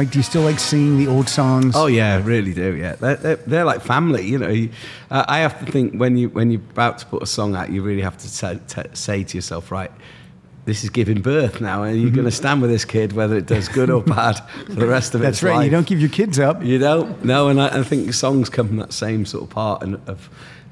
[0.03, 1.73] 68 Mike, do you still like singing the old songs?
[1.75, 2.75] Oh yeah, I really do.
[2.75, 4.25] Yeah, they're, they're, they're like family.
[4.25, 4.69] You know, You-
[5.11, 7.69] uh, I have to think when you when you're about to put a song out,
[7.71, 9.91] you really have to say, t- say to yourself, right,
[10.65, 12.15] this is giving birth now, and you're Mm-hmm.
[12.15, 15.13] going to stand with this kid whether it does good or bad for the rest
[15.15, 15.55] of That's its That's right.
[15.57, 15.65] life.
[15.65, 16.63] You don't give your kids up.
[16.63, 17.23] You don't.
[17.23, 20.29] No, and I, I think songs come from that same sort of part and of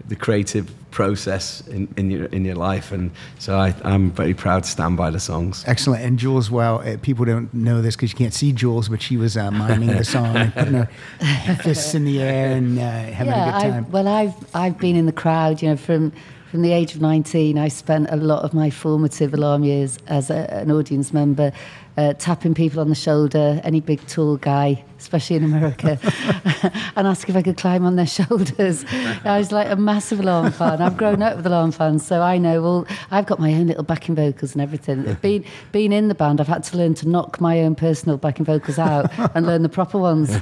[0.08, 4.64] the creative process in, in your in your life, and so I, I'm very proud
[4.64, 5.64] to stand by the songs.
[5.68, 6.04] Excellent.
[6.04, 9.18] And Jules, well, uh, people don't know this because you can't see Jules, but she
[9.18, 13.34] was uh, miming the song and putting her fists in the air and uh, having
[13.34, 13.92] a good I, time.
[13.92, 15.62] well, I've I've been in the crowd.
[15.62, 16.12] You know, from
[16.50, 20.30] from the age of nineteen, I spent a lot of my formative alarm years as
[20.30, 21.54] a, an audience member,
[21.98, 26.00] uh, tapping people on the shoulder, any big tall guy, especially in America,
[26.96, 28.86] and ask if I could climb on their shoulders.
[29.26, 30.82] I was like a massive alarm fan.
[30.82, 32.62] I've grown up with alarm fans, so I know.
[32.62, 35.18] Well, I've got my own little backing vocals and everything.
[35.22, 38.46] Being being in the band, I've had to learn to knock my own personal backing
[38.46, 40.32] vocals out and learn the proper ones.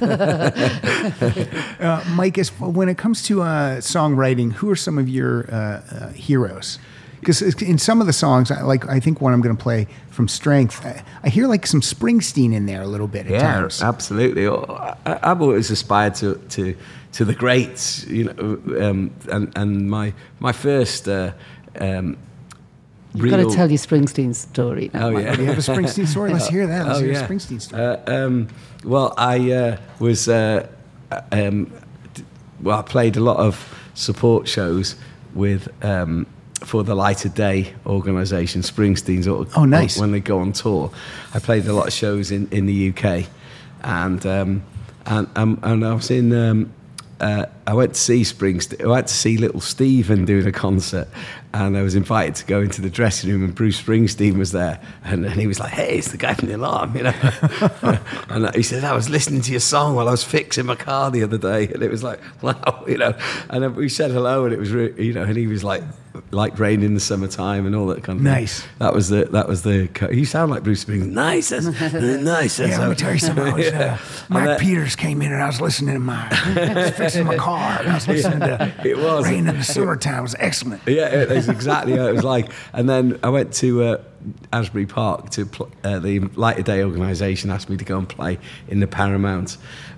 [1.80, 6.08] Uh, Mike, when it comes to uh, songwriting, who are some of your uh, uh,
[6.10, 6.78] heroes?
[7.20, 9.86] Because in some of the songs, I- like I think one I'm going to play
[10.10, 13.52] from Strength, I, I hear like some Springsteen in there a little bit at Yeah,
[13.60, 13.82] times.
[13.82, 14.48] absolutely.
[14.48, 16.74] I, I- I've always aspired to, to,
[17.12, 21.32] to the greats, you know, um, and, and my, my first uh,
[21.78, 22.16] um,
[23.12, 25.08] You've got to tell your Springsteen story now.
[25.08, 25.24] Oh, Mike.
[25.24, 25.34] yeah.
[25.34, 26.32] Do you have a Springsteen story?
[26.34, 26.86] Let's hear that.
[26.86, 27.24] Let's Oh, hear yeah.
[27.24, 27.82] a Springsteen story.
[27.82, 27.96] Uh,
[28.26, 28.48] um,
[28.84, 30.68] well, I uh, was uh,
[31.32, 31.72] um,
[32.60, 32.78] well.
[32.78, 34.94] I played a lot of support shows
[35.34, 36.24] with um,
[36.60, 39.26] for the Light of Day organisation, Springsteen's.
[39.28, 39.98] Oh, nice.
[39.98, 40.90] When they go on tour,
[41.34, 43.26] I played a lot of shows in, in the UK,
[43.82, 44.62] and um,
[45.06, 46.32] and um, and I was in.
[46.32, 46.72] Um,
[47.20, 48.82] uh, I went to see Springsteen.
[48.82, 51.06] I went to see Little Steven doing a concert,
[51.52, 54.80] and I was invited to go into the dressing room, and Bruce Springsteen was there,
[55.04, 57.12] and, and he was like, "Hey, it's the guy from the Alarm," you know.
[58.28, 61.10] and he said, "I was listening to your song while I was fixing my car
[61.10, 63.14] the other day," and it was like, "Wow," you know.
[63.48, 65.82] And we said hello, and it was, re- you know, and he was like,
[66.30, 68.32] "Like rain in the summertime," and all that kind of thing.
[68.32, 68.64] Nice.
[68.78, 69.88] That was the that was the.
[69.88, 71.12] co- You sound like Bruce Springsteen.
[71.12, 72.58] Nice, that's, nice.
[72.60, 73.54] Yeah, let me tell you something.
[73.54, 73.98] Was, uh, Yeah.
[74.28, 77.36] Mike that- Peters came in and I was listening to my, I was fixing my
[77.36, 77.78] car.
[77.80, 79.24] And I was listening to It was.
[79.26, 80.20] Rain in the Summertime.
[80.20, 80.82] It was excellent.
[80.86, 82.50] Yeah, it- that's exactly how it was like.
[82.72, 84.02] And then I went to uh,
[84.52, 88.08] Asbury Park to pl- uh, the Light of Day organisation asked me to go and
[88.08, 88.38] play
[88.68, 89.56] in the Paramount,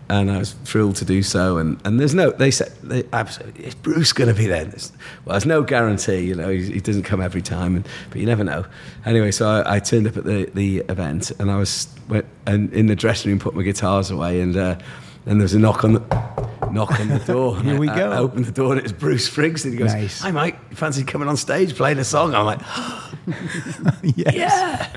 [0.09, 1.59] and I was thrilled to do so.
[1.59, 4.64] And, and there's no, they said, they, absolutely, is Bruce going to be there?
[4.64, 4.93] There's,
[5.24, 8.26] well, there's no guarantee, you know, he, he doesn't come every time, and, but you
[8.26, 8.64] never know.
[9.05, 12.72] Anyway, so I, I turned up at the, the event, and I was went, and
[12.72, 14.78] in the dressing room, put my guitars away, and uh,
[15.24, 17.58] then there was a knock on the knock on the door.
[17.62, 18.10] Here we I- go.
[18.12, 19.72] I opened the door and it's Bruce Springsteen.
[19.72, 20.20] He goes, Nice.
[20.20, 20.58] "Hi, Mike.
[20.70, 22.60] You fancy coming on stage playing a song?" I'm like,
[24.02, 24.34] Yes.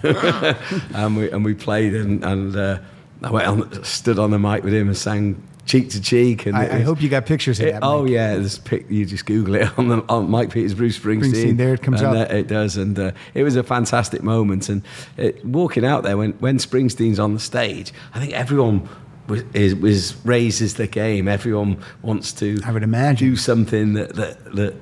[0.03, 0.57] "Yeah."
[0.93, 2.79] and we and we played and and uh,
[3.23, 6.45] I went on, stood on the mic with him and sang cheek to cheek.
[6.45, 7.83] And I, I hope you got pictures of it- that.
[7.83, 8.11] oh Mike.
[8.11, 11.33] yeah, this pic, you just Google it on the on Mike Peters Bruce Springsteen.
[11.33, 12.29] Springsteen, there it comes and up.
[12.29, 14.69] uh, it does, and uh, it was a fantastic moment.
[14.69, 14.83] And
[15.17, 18.87] it, walking out there when when Springsteen's on the stage, I think everyone.
[19.27, 21.27] Was, is, raises the game.
[21.27, 22.59] Everyone wants to.
[22.63, 23.29] I would imagine.
[23.29, 24.75] do something that that that,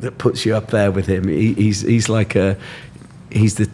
[0.00, 1.28] that puts you up there with him.
[1.28, 2.56] He, he's he's like a
[3.30, 3.68] he's the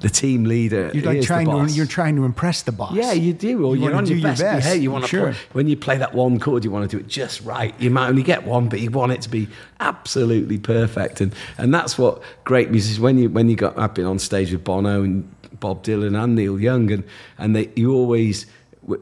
[0.00, 0.90] the team leader.
[0.94, 2.94] You're like trying to you're trying to impress the boss.
[2.94, 3.64] Yeah, you do.
[3.66, 4.64] Or You you are wanna on do your your best, best.
[4.64, 4.82] behaviour.
[4.82, 5.32] You want to Sure.
[5.32, 7.74] play, when you play that one chord, you want to do it just right.
[7.80, 9.48] You might only get one, but you want it to be
[9.80, 11.20] absolutely perfect.
[11.20, 13.00] And and that's what great music is.
[13.00, 15.28] When you when you got I've been on stage with Bono and
[15.60, 17.02] Bob Dylan and Neil Young, and
[17.38, 18.46] and they you always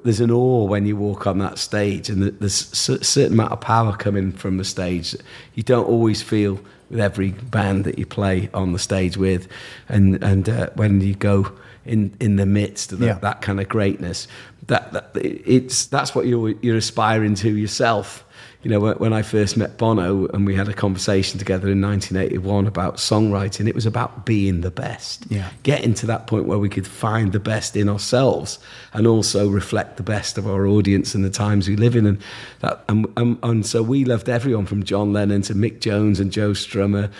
[0.04, 3.60] there's an awe when you walk on that stage, and there's a certain amount of
[3.60, 5.22] power coming from the stage that
[5.54, 6.58] you don't always feel
[6.90, 9.48] with every band that you play on the stage with,
[9.88, 11.52] and and uh, when you go
[11.84, 13.18] in in the midst of the, Yeah.
[13.18, 14.26] that kind of greatness,
[14.68, 18.23] that, that it's that's what you're you're aspiring to yourself.
[18.64, 22.66] You know, when, I first met Bono and we had a conversation together in 1981
[22.66, 25.26] about songwriting, it was about being the best.
[25.28, 25.50] Yeah.
[25.64, 28.58] Getting to that point where we could find the best in ourselves
[28.94, 32.06] and also reflect the best of our audience and the times we live in.
[32.06, 32.22] And
[32.60, 36.32] that, and, and, and so we loved everyone from John Lennon to Mick Jones and
[36.32, 37.12] Joe Strummer,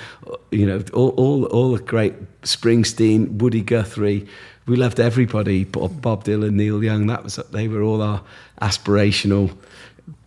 [0.51, 4.27] you know, all, all, all the great Springsteen, Woody Guthrie.
[4.67, 5.65] We loved everybody.
[5.65, 7.07] Bob, Bob Dylan, Neil Young.
[7.09, 8.23] That was they were all our
[8.63, 9.55] aspirational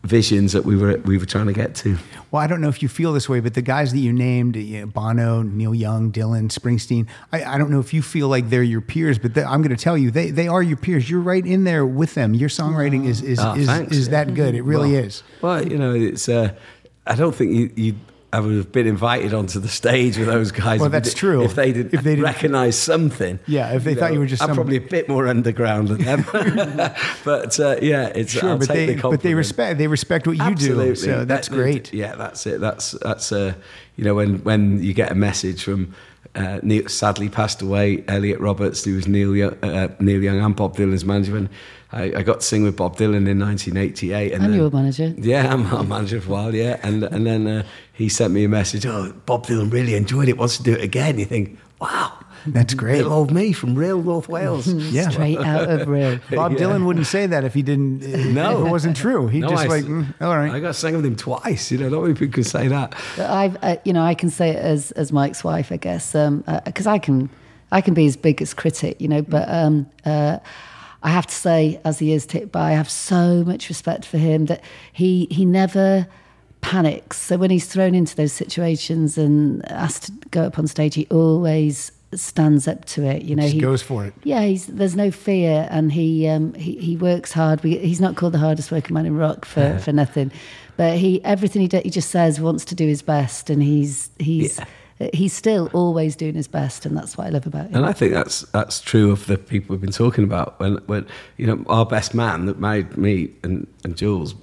[0.07, 1.97] visions that we were we were trying to get to.
[2.31, 4.55] Well, I don't know if you feel this way, but the guys that you named,
[4.55, 8.49] you know, Bono, Neil Young, Dylan, Springsteen, I, I don't know if you feel like
[8.49, 11.09] they're your peers, but I'm going to tell you, they, they are your peers.
[11.09, 12.33] You're right in there with them.
[12.33, 13.95] Your songwriting is is, Ah, is, thanks.
[13.95, 14.55] is that good.
[14.55, 15.23] It really well, is.
[15.41, 16.27] Well, you know, it's.
[16.27, 16.53] Uh,
[17.05, 17.71] I don't think you.
[17.75, 17.95] you
[18.33, 20.79] I would have been invited onto the stage with those guys.
[20.79, 21.43] Well, if that's did- true.
[21.43, 23.39] If they did, If they didn't- recognise something.
[23.47, 26.01] Yeah, if they thought you were just I'm some- probably a bit more underground than
[26.03, 26.25] them.
[27.23, 28.33] but uh, yeah, it's.
[28.33, 30.89] Sure, I'll but they the but they respect they respect what you Absolutely.
[30.89, 30.95] do.
[30.95, 31.93] So that's that- great.
[31.93, 32.59] Yeah, that's it.
[32.59, 33.53] That's that's uh,
[33.95, 35.93] you know when when you get a message from
[36.35, 40.55] uh, Neil, sadly passed away Elliot Roberts, who was Neil Young, uh, Neil Young and
[40.55, 41.33] Bob Dylan's manager.
[41.33, 41.49] When
[41.91, 44.71] I, I got to sing with Bob Dylan in 1988, and And then- you were
[44.71, 45.13] manager.
[45.17, 46.55] Yeah, I'm a manager for a while.
[46.55, 47.63] Yeah, and and then uh,
[47.93, 48.85] he sent me a message.
[48.85, 50.37] Oh, Bob Dylan really enjoyed it.
[50.37, 51.17] Wants to do it again.
[51.17, 52.13] You think, wow,
[52.45, 52.97] That's great.
[52.97, 54.67] Little old me from Rhyl North Wales.
[54.97, 55.09] Yeah.
[55.09, 56.19] Straight out of Rhyl.
[56.35, 56.59] Bob Yeah.
[56.59, 57.99] Dylan wouldn't say that if he didn't.
[58.33, 58.61] No.
[58.61, 59.27] if it wasn't true.
[59.27, 60.51] He'd No, just I- like, mm, all right.
[60.51, 61.71] I got to sing with him twice.
[61.71, 62.95] You know, not many people can say that.
[63.19, 66.13] I've, uh, you know, I can say it as as Mike's wife, I guess,
[66.65, 67.29] because I can,
[67.71, 69.21] I can be his biggest critic, you know.
[69.21, 70.39] But um, uh,
[71.03, 74.17] I have to say, as the years tick by, I have so much respect for
[74.17, 74.61] him that
[74.93, 76.07] he he never
[76.61, 77.17] panics.
[77.17, 81.07] So when he's thrown into those situations and asked to go up on stage, he
[81.11, 83.23] always stands up to it.
[83.23, 84.13] You know, Just he goes for it.
[84.23, 87.63] Yeah, he's, there's no fear, and he um, he, he works hard.
[87.63, 90.31] We, he's not called the hardest working man in rock for, for nothing,
[90.77, 94.09] but he everything he do, he just says wants to do his best, and he's
[94.19, 94.65] he's Yeah.
[95.01, 97.75] uh, he's still always doing his best, and that's what I love about him.
[97.75, 100.59] And I think that's that's true of the people we've been talking about.
[100.59, 101.05] When when
[101.37, 104.33] you know our best man that married me and and Jules,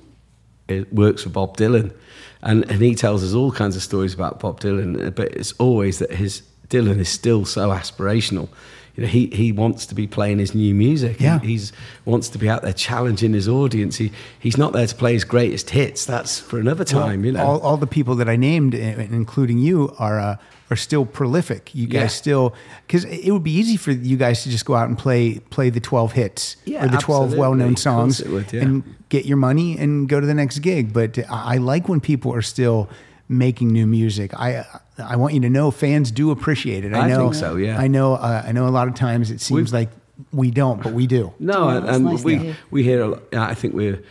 [0.69, 1.95] it works for Bob Dylan,
[2.43, 5.15] and and he tells us all kinds of stories about Bob Dylan.
[5.15, 8.49] But it's always that his Dylan is still so aspirational.
[8.97, 11.21] You know, he, he wants to be playing his new music.
[11.21, 11.41] Yeah.
[11.41, 11.73] He he's,
[12.05, 13.97] wants to be out there challenging his audience.
[13.97, 16.05] He, he's not there to play his greatest hits.
[16.07, 17.45] That's for another time, you know.
[17.45, 20.37] all, all the people that I named, including you, are uh,
[20.71, 21.75] are still prolific.
[21.75, 22.07] You guys Yeah.
[22.07, 22.55] still
[22.87, 25.71] because it would be easy for you guys to just go out and play play
[25.71, 28.63] the twelve hits Yeah, or the twelve well known songs would, yeah.
[28.63, 30.93] and get your money and go to the next gig.
[30.93, 32.89] But I, I like when people are still
[33.29, 34.35] making new music.
[34.35, 34.65] I
[34.99, 36.93] I want you to know fans do appreciate it.
[36.95, 37.79] I, I know think so, yeah.
[37.81, 38.15] I know.
[38.15, 38.67] Uh, I know.
[38.67, 39.89] A lot of times it seems like
[40.33, 41.33] we don't, but we do.
[41.41, 42.57] No, Oh, and, and nice we hear.
[42.71, 43.03] we hear.
[43.03, 44.03] A lot, I think we're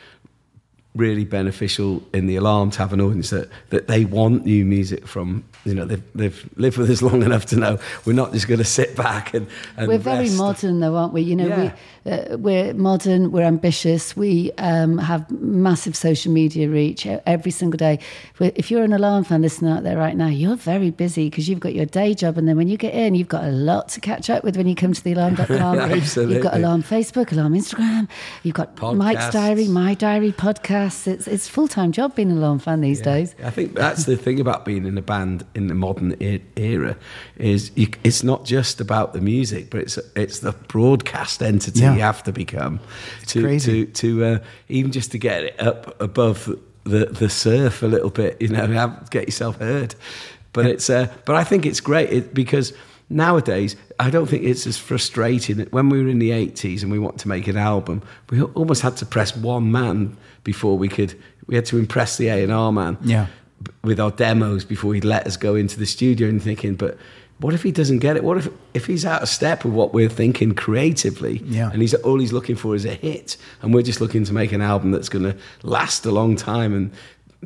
[0.96, 5.08] really beneficial in the alarm to have an audience that, that they want new music
[5.08, 5.44] from.
[5.66, 8.60] You know, they've, they've lived with us long enough to know we're not just going
[8.60, 9.48] to sit back and.
[9.78, 10.38] and we're very rest.
[10.38, 11.22] modern, though, aren't we?
[11.22, 11.76] You know, Yeah.
[12.06, 18.00] Uh, we're modern, we're ambitious, we um, have massive social media reach every single day.
[18.40, 21.60] if you're an alarm fan listening out there right now, you're very busy because you've
[21.60, 24.02] got your day job, and then when you get in, you've got a lot to
[24.02, 25.80] catch up with when you come to the alarm.com.
[25.80, 26.34] Absolutely.
[26.36, 28.10] You've got alarm Facebook, alarm Instagram,
[28.44, 31.08] you've got Mike's diary, my diary, podcasts.
[31.08, 33.36] It's it's full time job being an alarm fan these days.
[33.44, 36.16] I think that's the thing about being in a band in the modern
[36.56, 36.98] era
[37.44, 41.96] is you, it's not just about the music, but it's it's the broadcast entity Yeah.
[41.96, 42.80] you have to become
[43.28, 43.86] to crazy.
[43.86, 44.40] to to uh,
[44.70, 46.50] even just to get it up above
[46.86, 48.42] the the surf a little bit.
[48.42, 49.96] You know, have, get yourself heard.
[50.54, 52.74] But it's uh, but I think it's great it, because.
[53.10, 55.60] Nowadays, I don't think it's as frustrating.
[55.72, 58.82] When we were in the 80s and we wanted to make an album, we almost
[58.82, 61.14] had to press one man before we could.
[61.46, 63.28] We had to impress the A&R man Yeah.
[63.84, 66.98] with our demos before he'd let us go into the studio and thinking, but
[67.44, 68.24] what if he doesn't get it?
[68.24, 71.42] What if if he's out of step with what we're thinking creatively?
[71.46, 71.70] Yeah.
[71.72, 74.54] And he's all he's looking for is a hit, and we're just looking to make
[74.54, 76.92] an album that's going to last a long time and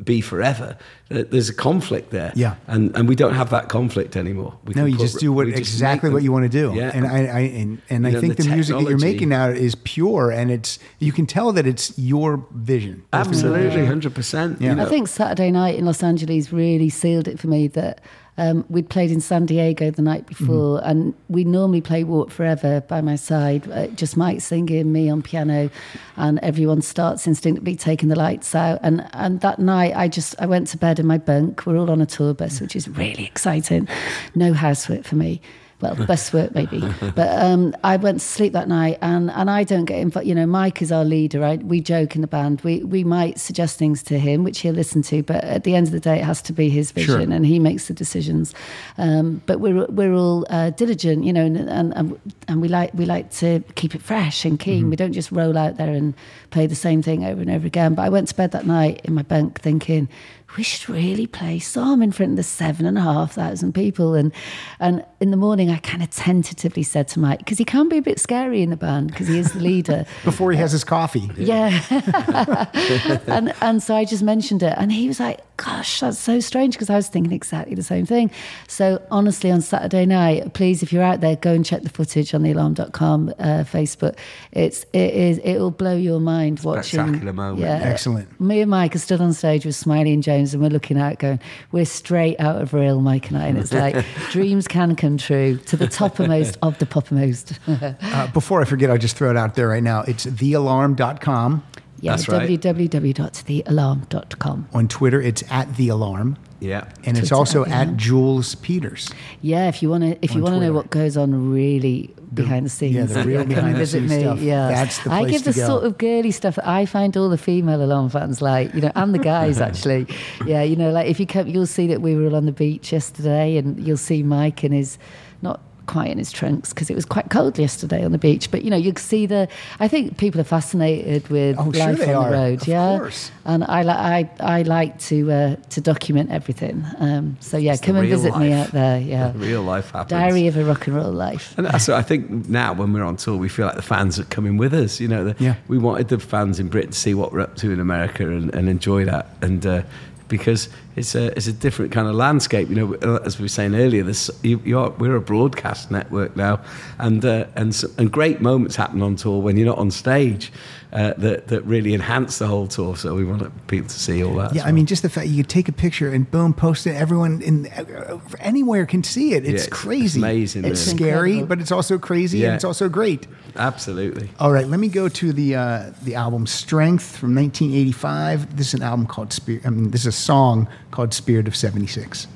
[0.04, 0.76] be forever.
[1.08, 2.32] There's a conflict there.
[2.36, 2.54] Yeah.
[2.68, 4.56] And and we don't have that conflict anymore.
[4.64, 6.74] We No, can you put- just do what exactly make what you want to do.
[6.76, 6.92] Yeah.
[6.94, 9.48] And I, I and, and I know, think the, the music that you're making now
[9.48, 13.02] is pure and it's you can tell that it's your vision.
[13.12, 14.60] Absolutely, hundred percent.
[14.60, 14.70] Yeah.
[14.70, 18.00] You know, I think Saturday night in Los Angeles really sealed it for me that
[18.38, 22.80] um, we'd played in San Diego the night before, and we normally play Walk Forever
[22.82, 25.68] by my side, uh, just Mike singing, me on piano,
[26.16, 28.78] and everyone starts instinctively taking the lights out.
[28.84, 31.66] And and that night, I just I went to bed in my bunk.
[31.66, 33.88] We're all on a tour bus, which is really exciting.
[34.36, 35.40] No housework for me.
[35.80, 36.80] Well, bus work maybe,
[37.14, 40.26] but um, I went to sleep that night, and, and I don't get involved.
[40.26, 41.38] You know, Mike is our leader.
[41.38, 41.62] Right?
[41.62, 42.60] We joke in the band.
[42.62, 45.86] We we might suggest things to him, which he'll listen to, but at the end
[45.86, 47.18] of the day, it has to be his Sure.
[47.18, 48.54] vision, and he makes the decisions.
[48.96, 52.92] Um, but we're we're all uh, diligent, you know, and, and and and we like
[52.94, 54.90] we like to keep it fresh and keen.
[54.90, 56.12] We don't just roll out there and
[56.50, 57.94] play the same thing over and over again.
[57.94, 60.08] But I went to bed that night in my bunk thinking.
[60.56, 64.14] We should really play some in front of the seven and a half thousand people,
[64.14, 64.32] and
[64.80, 67.98] and in the morning I kind of tentatively said to Mike because he can be
[67.98, 70.06] a bit scary in the band because he is the leader.
[70.24, 71.30] Before he has his coffee.
[71.38, 71.80] Yeah.
[73.26, 76.74] and and so I just mentioned it and he was like, gosh, that's so strange
[76.74, 78.30] because I was thinking exactly the same thing.
[78.66, 82.34] So honestly, on Saturday night, please, if you're out there, go and check the footage
[82.34, 84.16] on the alarm.com uh, Facebook.
[84.52, 87.00] It's, it is, it will blow your mind watching.
[87.00, 87.60] Spectacular moment.
[87.60, 87.80] Yeah.
[87.82, 88.40] Excellent.
[88.40, 91.18] Me and Mike are stood on stage with Smiley and Jones and we're looking out
[91.18, 91.40] going,
[91.72, 93.46] we're straight out of Rhyl, Mike and I.
[93.46, 97.58] And it's like, dreams can come true to the toppermost of the poppermost.
[98.18, 100.02] Uh, before I forget, I'll just throw it out there right now.
[100.02, 101.62] It's thealarm.com.
[102.00, 102.48] yeah, That's right.
[102.48, 104.68] www.thealarm.com.
[104.72, 106.36] On Twitter, it's at the alarm.
[106.60, 106.88] Yeah.
[107.04, 109.10] And it's Twitter also at The at Jules Peters.
[109.40, 112.66] Yeah, if you want to, if you want to know what goes on really behind
[112.66, 114.20] the scenes, yeah, the real come behind and the visit scenes me.
[114.20, 114.40] stuff.
[114.40, 115.66] Yeah, That's the I place give the go.
[115.66, 118.92] sort of girly stuff that I find all the female alarm fans like, you know,
[118.94, 120.06] and the guys actually.
[120.46, 122.52] Yeah, you know, like if you come, you'll see that we were all on the
[122.52, 124.98] beach yesterday, and you'll see Mike and his
[125.42, 128.50] not quite in his trunks because it was quite cold yesterday on the beach.
[128.52, 129.48] But you know, you can see the.
[129.80, 132.30] I think people are fascinated with Oh, life they on are.
[132.30, 132.62] the road.
[132.62, 133.32] Of yeah, course.
[133.44, 136.84] and I like I I like to uh, to document everything.
[136.98, 139.00] Um, so yeah, It's come and real visit me out there.
[139.00, 140.10] Yeah, The real life happens.
[140.10, 141.54] Diary of a rock and roll life.
[141.56, 144.18] And that's what I think now when we're on tour, we feel like the fans
[144.20, 145.00] are coming with us.
[145.00, 145.54] You know, the, Yeah.
[145.66, 148.54] we wanted the fans in Britain to see what we're up to in America and,
[148.54, 149.26] and enjoy that.
[149.40, 149.82] And uh,
[150.28, 152.68] because it's a it's a different kind of landscape.
[152.68, 156.60] You know, as we were saying earlier, this you are, we're a broadcast network now,
[156.98, 160.52] and uh, and and great moments happen on tour when you're not on stage.
[160.90, 162.96] Uh, that that really enhance the whole tour.
[162.96, 164.54] So we want people to see all that.
[164.54, 166.86] Yeah, as I mean, just the fact you could take a picture and boom, post
[166.86, 166.94] it.
[166.96, 169.44] Everyone in uh, anywhere can see it.
[169.44, 170.18] It's Yeah, it's crazy.
[170.18, 170.96] amazing, It's really.
[170.98, 172.46] scary, but it's also crazy Yeah.
[172.46, 173.26] and it's also great.
[173.56, 174.30] absolutely.
[174.40, 178.56] All right, let me go to the uh, the album Strength from 1985.
[178.56, 179.66] This is an album called Spirit.
[179.66, 182.26] I mean, this is a song called Spirit of '76.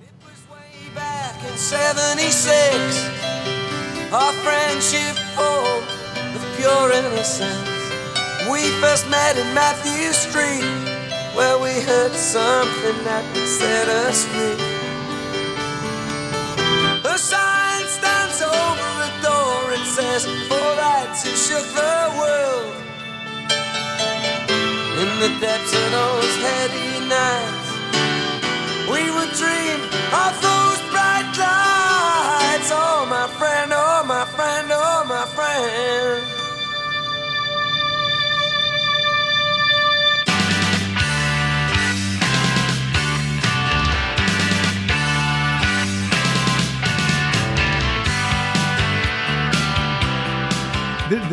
[0.00, 3.10] It was way back in 76.
[4.12, 5.73] Our friendship formed with
[6.64, 7.68] pure innocence.
[8.50, 10.64] We first met in Matthew Street,
[11.36, 14.60] where we heard something that would set us free.
[17.04, 22.74] A sign stands over a door, it says, For rights, it shook the world.
[25.02, 27.68] In the depths of those heady nights,
[28.92, 29.80] we would dream
[30.24, 30.53] of those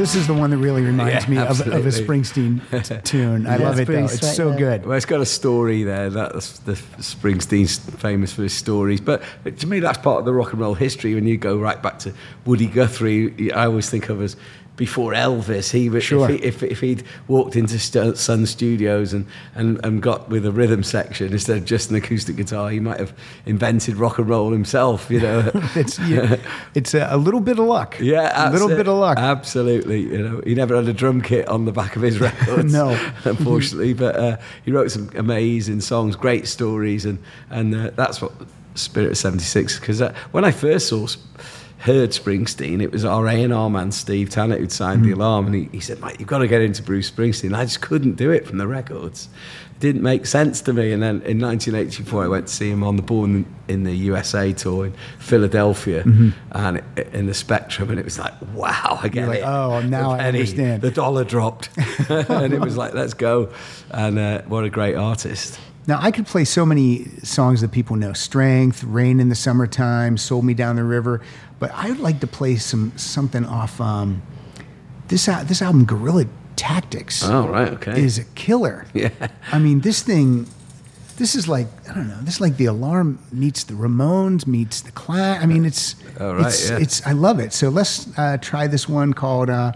[0.02, 1.90] This is the one that really reminds Yeah, me of, of a.
[1.90, 3.46] Springsteen t- tune.
[3.46, 3.94] I Yeah, love it though.
[4.00, 4.58] Bruce It's right so there.
[4.58, 4.86] good.
[4.88, 6.10] Well, it's got a story there.
[6.10, 9.00] That's the Springsteen's famous for his stories.
[9.00, 9.22] But
[9.60, 11.14] to me, that's part of the rock and roll history.
[11.14, 12.14] When you go right back to
[12.46, 14.36] Woody Guthrie, I always think of as
[14.82, 15.70] before Elvis.
[15.72, 16.28] He, would- Sure.
[16.32, 20.82] if, he, he'd walked into St- Sun Studios and, and, and got with a rhythm
[20.82, 23.14] section instead of just an acoustic guitar, he might have
[23.46, 25.10] invented rock and roll himself.
[25.12, 25.52] You know.
[25.76, 26.38] It's you,
[26.74, 28.00] it's a, a little bit of luck.
[28.00, 29.20] Yeah, a little bit of luck.
[29.20, 32.74] Absolutely, you know, he never had a drum kit on the back of his records.
[32.82, 32.90] No.
[33.24, 37.20] unfortunately, but uh, he wrote some amazing songs, great stories, and
[37.52, 38.32] and uh, that's what
[38.74, 39.80] Spirit of '76.
[39.80, 41.06] Because uh, when I first saw.
[41.82, 45.70] Heard Springsteen, it was our A&R man Steve Tanner who'd signed the alarm, and he,
[45.72, 48.46] he said, "Mate, you've got to get into Bruce Springsteen." I just couldn't do it
[48.46, 49.30] from the records;
[49.72, 50.92] it didn't make sense to me.
[50.92, 54.54] And then in 1984, I went to see him on the Born in the USA
[54.54, 56.04] tour in Philadelphia,
[56.52, 59.46] and it, in the Spectrum, and it was like, "Wow, I get You're like, it."
[59.46, 61.70] "Oh, now The I understand." The dollar dropped,
[62.10, 63.50] and it was like, "Let's go!"
[63.90, 65.60] And uh, what a great artist!
[65.88, 70.18] Now I could play so many songs that people know: "Strength," "Rain in the Summertime,"
[70.18, 71.22] "Sold Me Down the River."
[71.60, 74.22] But I would like to play some something off um,
[75.08, 76.26] this al- this album, "Guerrilla
[76.56, 78.02] Tactics." Oh, right, okay.
[78.02, 78.86] is a killer.
[78.94, 79.10] Yeah.
[79.52, 80.48] I mean, this thing.
[81.18, 82.18] This is like I don't know.
[82.22, 85.42] This is like the Alarm meets the Ramones meets the Clash.
[85.42, 86.78] I mean, it's Oh, right, it's, yeah.
[86.80, 87.54] it's I love it.
[87.54, 89.74] So let's uh, try this one called uh,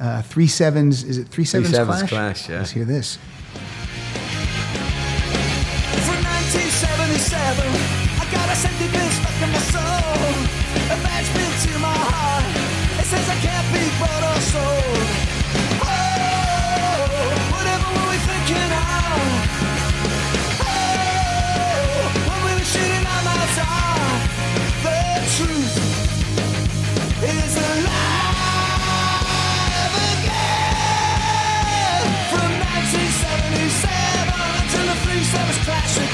[0.00, 1.02] uh, Three Sevens.
[1.04, 2.08] Is it Three Sevens, Sevens Clash?
[2.10, 2.58] Clash, yeah.
[2.58, 3.18] Let's hear this.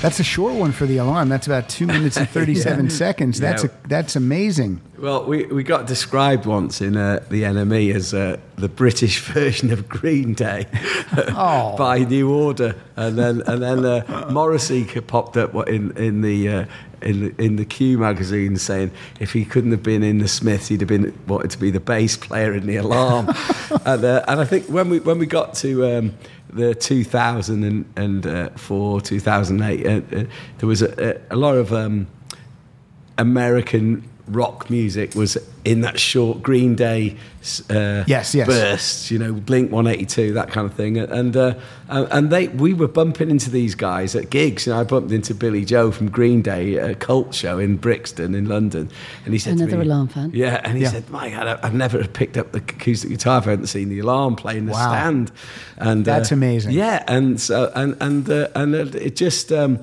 [0.03, 1.31] That's a short one for the alarm.
[1.31, 3.41] That's about two minutes and thirty-seven seconds.
[3.41, 3.71] That's Yeah.
[3.85, 4.83] a, that's amazing.
[4.99, 9.73] Well, we, we got described once in uh, the NME as uh, the British version
[9.73, 10.67] of Green Day
[11.17, 11.75] Oh.
[11.79, 16.49] by New Order, and then and then uh, Morrissey popped up in in the.
[16.51, 16.65] Uh,
[17.03, 20.69] in the, in the Q magazine, saying if he couldn't have been in the Smiths,
[20.69, 23.29] he'd have been wanted to be the bass player in the Alarm,
[23.85, 26.15] and uh, and I think when we when we got to um,
[26.55, 30.25] the 2004 2008, uh, uh,
[30.59, 32.07] there was a, a, a lot of um,
[33.19, 37.17] American rock music was in that short Green Day
[37.71, 38.47] uh, Yes, yes.
[38.47, 41.55] burst, you know, Blink 182, that kind of thing, and uh,
[41.89, 44.67] and they we were bumping into these guys at gigs.
[44.67, 47.77] You know, I bumped into Billie Joe from Green Day at a cult show in
[47.77, 48.91] Brixton in London,
[49.27, 50.31] and he said to Another me- Alarm fan.
[50.35, 50.91] Yeah, and he Yeah.
[50.91, 53.99] said, "Mike, I'd, I've never picked up the acoustic guitar if I hadn't seen the
[53.99, 54.89] Alarm playing the Wow.
[54.93, 55.33] stand."
[55.77, 56.73] And That's uh, amazing.
[56.73, 59.81] Yeah, and so and and uh, and uh, it just um,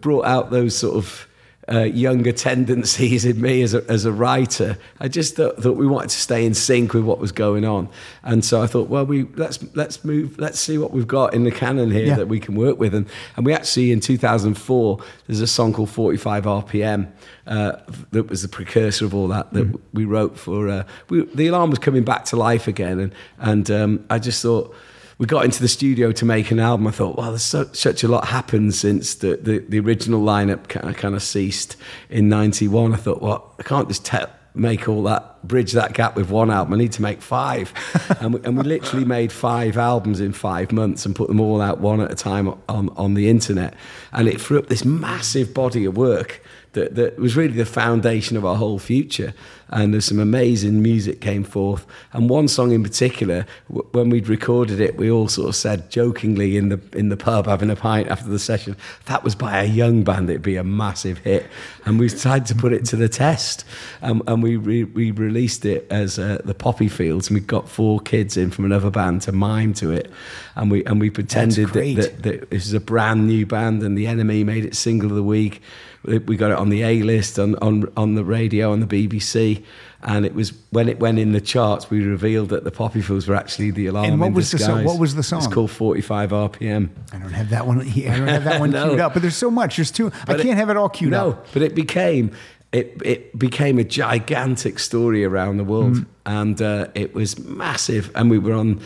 [0.00, 1.26] brought out those sort of
[1.72, 4.76] uh, younger tendencies in me as a, as a writer.
[5.00, 7.88] I just thought, thought we wanted to stay in sync with what was going on,
[8.22, 11.44] and so I thought, well, we let's let's move, let's see what we've got in
[11.44, 12.16] the canon here Yeah.
[12.16, 13.06] that we can work with, and
[13.36, 17.10] and we actually in 2004 there's a song called 45 RPM
[17.46, 17.72] uh,
[18.10, 20.68] that was the precursor of all that that we wrote for.
[20.68, 24.42] Uh, we, the alarm was coming back to life again, and and um, I just
[24.42, 24.74] thought
[25.18, 26.86] we got into the studio to make an album.
[26.86, 30.68] I thought, well, there's so, such a lot happened since the, the, the original lineup
[30.68, 31.76] kind kind of ceased
[32.10, 32.92] in '91.
[32.92, 34.08] I thought, well, I can't just
[34.54, 36.74] make all that bridge that gap with one album.
[36.74, 37.72] I need to make five,
[38.20, 41.60] and, we, and we literally made five albums in five months and put them all
[41.60, 43.74] out one at a time on on the internet,
[44.12, 46.42] and it threw up this massive body of work
[46.72, 49.34] that, that was really the foundation of our whole future.
[49.68, 51.86] And there's some amazing music came forth.
[52.12, 55.90] And one song in particular, w- when we'd recorded it, we all sort of said
[55.90, 59.62] jokingly in the in the pub having a pint after the session, that was by
[59.62, 61.46] a young band, it'd be a massive hit.
[61.86, 63.64] And we decided to put it to the test.
[64.02, 67.66] Um, and we re- we released it as uh, the Poppy Fields, and we got
[67.66, 70.10] four kids in from another band to mime to it.
[70.54, 73.96] And we and we pretended that, that, that this is a brand new band, and
[73.96, 75.62] the NME made it single of the week.
[76.04, 79.62] We got it on the A list, on, on on the radio, on the BBC,
[80.02, 81.90] and it was when it went in the charts.
[81.90, 84.06] We revealed that the Poppy Fields were actually the alarm.
[84.06, 85.38] And what was the song- what was the song?
[85.44, 86.88] It's called Forty Five RPM.
[87.12, 87.80] I don't have that one.
[87.88, 88.88] I don't have that one No.
[88.88, 89.12] queued up.
[89.12, 89.76] But there's so much.
[89.76, 90.10] There's too.
[90.26, 91.36] I can't have it all queued no, up.
[91.36, 92.32] No, but it became
[92.72, 96.06] it it became a gigantic story around the world, Mm.
[96.26, 98.10] And uh, it was massive.
[98.14, 98.80] And we were on.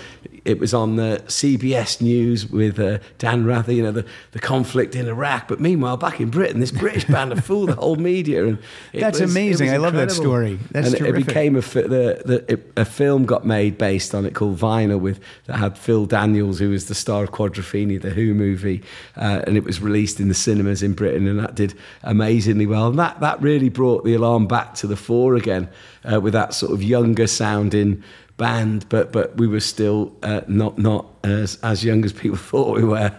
[0.44, 4.94] It was on the CBS News with uh, Dan Rather, you know, the, the conflict
[4.94, 5.48] in Iraq.
[5.48, 8.46] But meanwhile, back in Britain, this British band had fooled the whole media.
[8.46, 8.58] And
[8.94, 9.70] That's was- amazing.
[9.70, 10.60] I love that story.
[10.70, 11.20] That's and it- terrific.
[11.22, 15.00] it became a the, the it, a film got made based on it called Vinyl
[15.00, 18.84] with that had Phil Daniels who was the star of Quadrophenia, the Who movie,
[19.16, 21.74] uh, and it was released in the cinemas in Britain, and that did
[22.04, 22.86] amazingly well.
[22.86, 25.68] And that that really brought the alarm back to the fore again
[26.12, 28.02] uh, with that sort of younger sounding
[28.36, 32.76] band, but but we were still uh, not not as as young as people thought
[32.76, 33.10] we were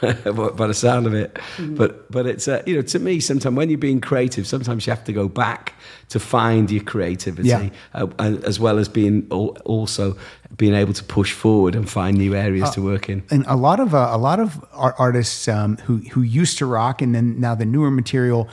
[0.56, 1.38] by the sound of it.
[1.58, 4.90] But but it's uh, you know to me sometimes when you're being creative, sometimes you
[4.92, 5.74] have to go back
[6.08, 7.70] to find your creativity, Yeah.
[7.94, 8.06] uh,
[8.44, 10.16] as well as being also
[10.56, 13.22] being able to push forward and find new areas to work in.
[13.30, 14.62] and a lot of uh, a lot of
[14.98, 18.48] artists um, who who used to rock and then now the newer material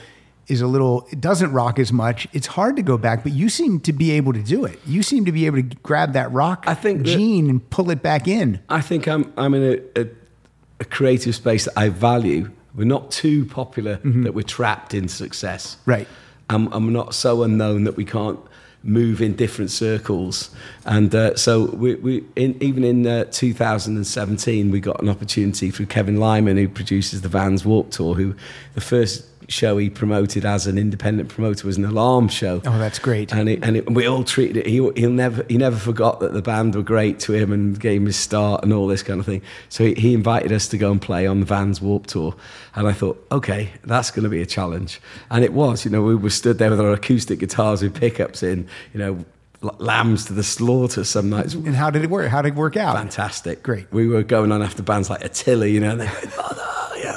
[0.50, 2.26] is a little it doesn't rock as much.
[2.32, 4.78] It's hard to go back, but you seem to be able to do it.
[4.86, 7.90] You seem to be able to grab that rock I think that- gene and pull
[7.90, 8.60] it back in.
[8.68, 9.62] I think I'm I'm in
[9.96, 10.06] a, a,
[10.80, 12.50] a creative space that I value.
[12.74, 15.76] We're not too popular that we're trapped in success.
[15.86, 16.06] Right.
[16.48, 18.38] I'm, I'm not so unknown that we can't
[18.82, 20.50] move in different circles.
[20.84, 25.86] And uh, so we, we in, even in uh, 2017, we got an opportunity through
[25.86, 28.34] Kevin Lyman, who produces the Vans Warp Tour, who
[28.74, 32.62] the first show he promoted as an independent promoter was an alarm show.
[32.64, 33.32] Oh, that's great.
[33.32, 34.66] And, it, and it, we all treated it.
[34.66, 38.00] He, he'll never, he never forgot that the band were great to him and gave
[38.00, 39.42] him his start and all this kind of thing.
[39.68, 42.34] So he, he invited us to go and play on the Vans Warp Tour.
[42.74, 45.00] And I thought, okay, that's going to be a challenge.
[45.30, 45.84] And it was.
[45.84, 49.24] You know, we were stood there with our acoustic guitars with pickups in, you know,
[49.78, 51.54] lambs to the slaughter some nights.
[51.54, 52.28] And how did it work?
[52.28, 52.96] How did it work out?
[52.96, 53.62] Fantastic.
[53.62, 53.92] Great.
[53.92, 56.70] We were going on after bands like Attila, you know, and they went, know, "Well,"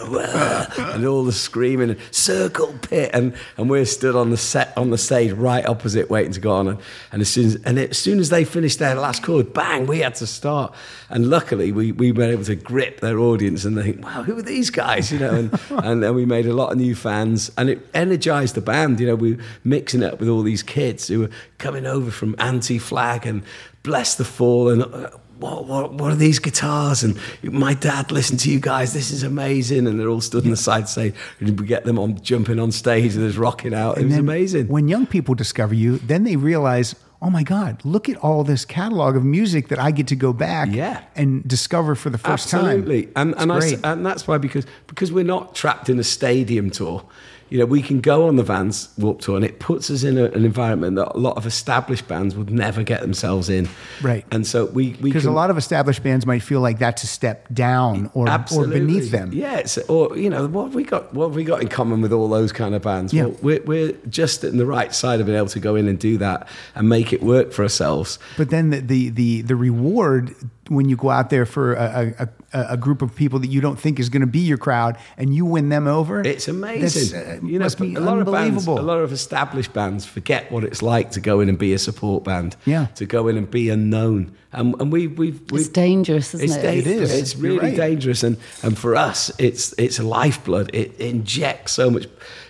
[0.78, 4.89] and all the screaming and circle pit and, and we're stood on the set on
[4.89, 6.80] the stage right opposite waiting to go on and,
[7.12, 9.99] and as soon as and as soon as they finished their last chord, bang, we
[9.99, 10.74] had to start.
[11.10, 14.38] And luckily we, we were able to grip their audience and they think, Wow, who
[14.38, 15.12] are these guys?
[15.12, 18.62] You know, and, and we made a lot of new fans and it energized the
[18.62, 18.99] band.
[18.99, 22.12] You know, we were mixing it up with all these kids who were coming over
[22.12, 23.43] from Anti-Flag and
[23.84, 25.10] Blessthefall and uh,
[25.44, 27.04] what, what, what are these guitars?
[27.04, 28.94] And my dad listened to you guys.
[28.94, 29.88] This is amazing.
[29.88, 32.72] And they're all stood on the side saying, "Did we get them on jumping on
[32.72, 34.68] stage and there's rocking out?" It And was amazing.
[34.68, 38.66] When young people discover you, then they realize, oh my God, look at all this
[38.66, 41.02] catalog of music that I get to go back Yeah.
[41.16, 42.66] and discover for the first time.
[42.66, 46.70] Absolutely, and and, I, and that's why because because we're not trapped in a stadium
[46.70, 47.04] tour.
[47.50, 50.18] You know, we can go on the Vans Warp Tour, and it puts us in
[50.18, 53.70] a, an environment that a lot of established bands would never get themselves in.
[54.02, 54.26] Right.
[54.32, 57.08] and so we we Because a lot of established bands might feel like that's a
[57.08, 59.32] step down or, or beneath them.
[59.34, 61.14] Yeah, or you know, what have we got?
[61.14, 63.14] What have we got in common with all those kind of bands?
[63.14, 63.26] Yeah.
[63.26, 66.00] Well, we're we're just in the right side of being able to go in and
[66.00, 68.20] do that and make it work for ourselves.
[68.38, 70.36] But then the, the the the reward
[70.70, 73.59] when you go out there for a, a, a, a group of people that you
[73.59, 76.22] don't think is going to be your crowd and you win them over.
[76.22, 77.11] It's amazing.
[77.20, 78.80] That's, uh, you know, must be a lot of bands, unbelievable.
[78.80, 81.78] a lot of established bands forget what it's like to go in and be a
[81.80, 82.55] support band.
[82.66, 82.86] Yeah.
[82.95, 86.55] To go in and be unknown, and and we we've, It's we've dangerous, isn't it's
[86.55, 86.61] it?
[86.61, 87.14] da- It is.
[87.14, 87.76] It's really right.
[87.76, 90.70] dangerous, and and for us, it's it's a lifeblood.
[90.74, 92.05] It injects so much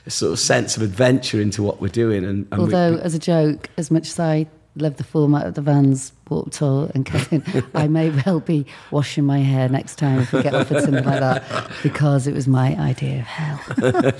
[0.07, 3.19] sort of sense of adventure into what we're doing, and, and we- Although, as a
[3.19, 4.45] joke, as much as I
[4.75, 7.43] love the format of the Vans Warped Tour and Kevin,
[7.75, 11.19] I may well be washing my hair next time if we get offered something like
[11.19, 13.59] that because it was my idea of hell.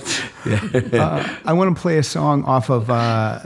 [0.94, 3.40] Uh, I want to play a song off of uh,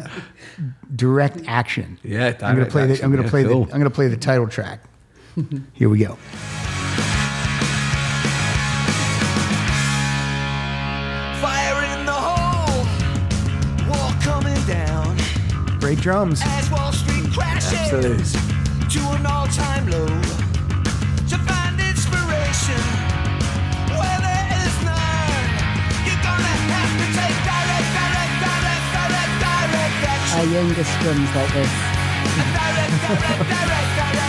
[0.94, 1.98] Direct Action.
[2.02, 2.86] Yeah, I'm going to Direct play.
[2.86, 3.44] The, I'm going to yeah, play.
[3.44, 3.64] cool.
[3.64, 4.82] The, I'm going to play the title track.
[5.72, 6.18] Here we go.
[11.40, 12.84] Fire in the hole,
[13.88, 15.16] war coming down
[15.80, 16.40] Great drums.
[17.40, 18.88] As Wall Street crashes Absolutely.
[18.90, 20.06] to an all-time low.
[21.28, 22.82] To find inspiration
[23.98, 25.44] where there is none,
[26.06, 30.38] you're gonna have to take direct, direct, direct, direct, direct action.
[30.38, 31.72] Our youngest drums like this.
[32.38, 34.27] Direct, direct, direct, direct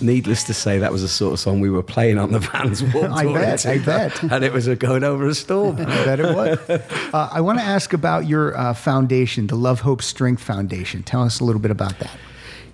[0.00, 2.82] needless to say, that was the sort of song we were playing on the Vans
[2.94, 4.22] Warped I bet, I bet.
[4.32, 5.76] and it was a going over a storm.
[5.80, 6.58] I bet it was.
[6.68, 11.02] Uh, I want to ask about your uh, foundation, the Love, Hope, Strength Foundation.
[11.02, 12.16] Tell us a little bit about that.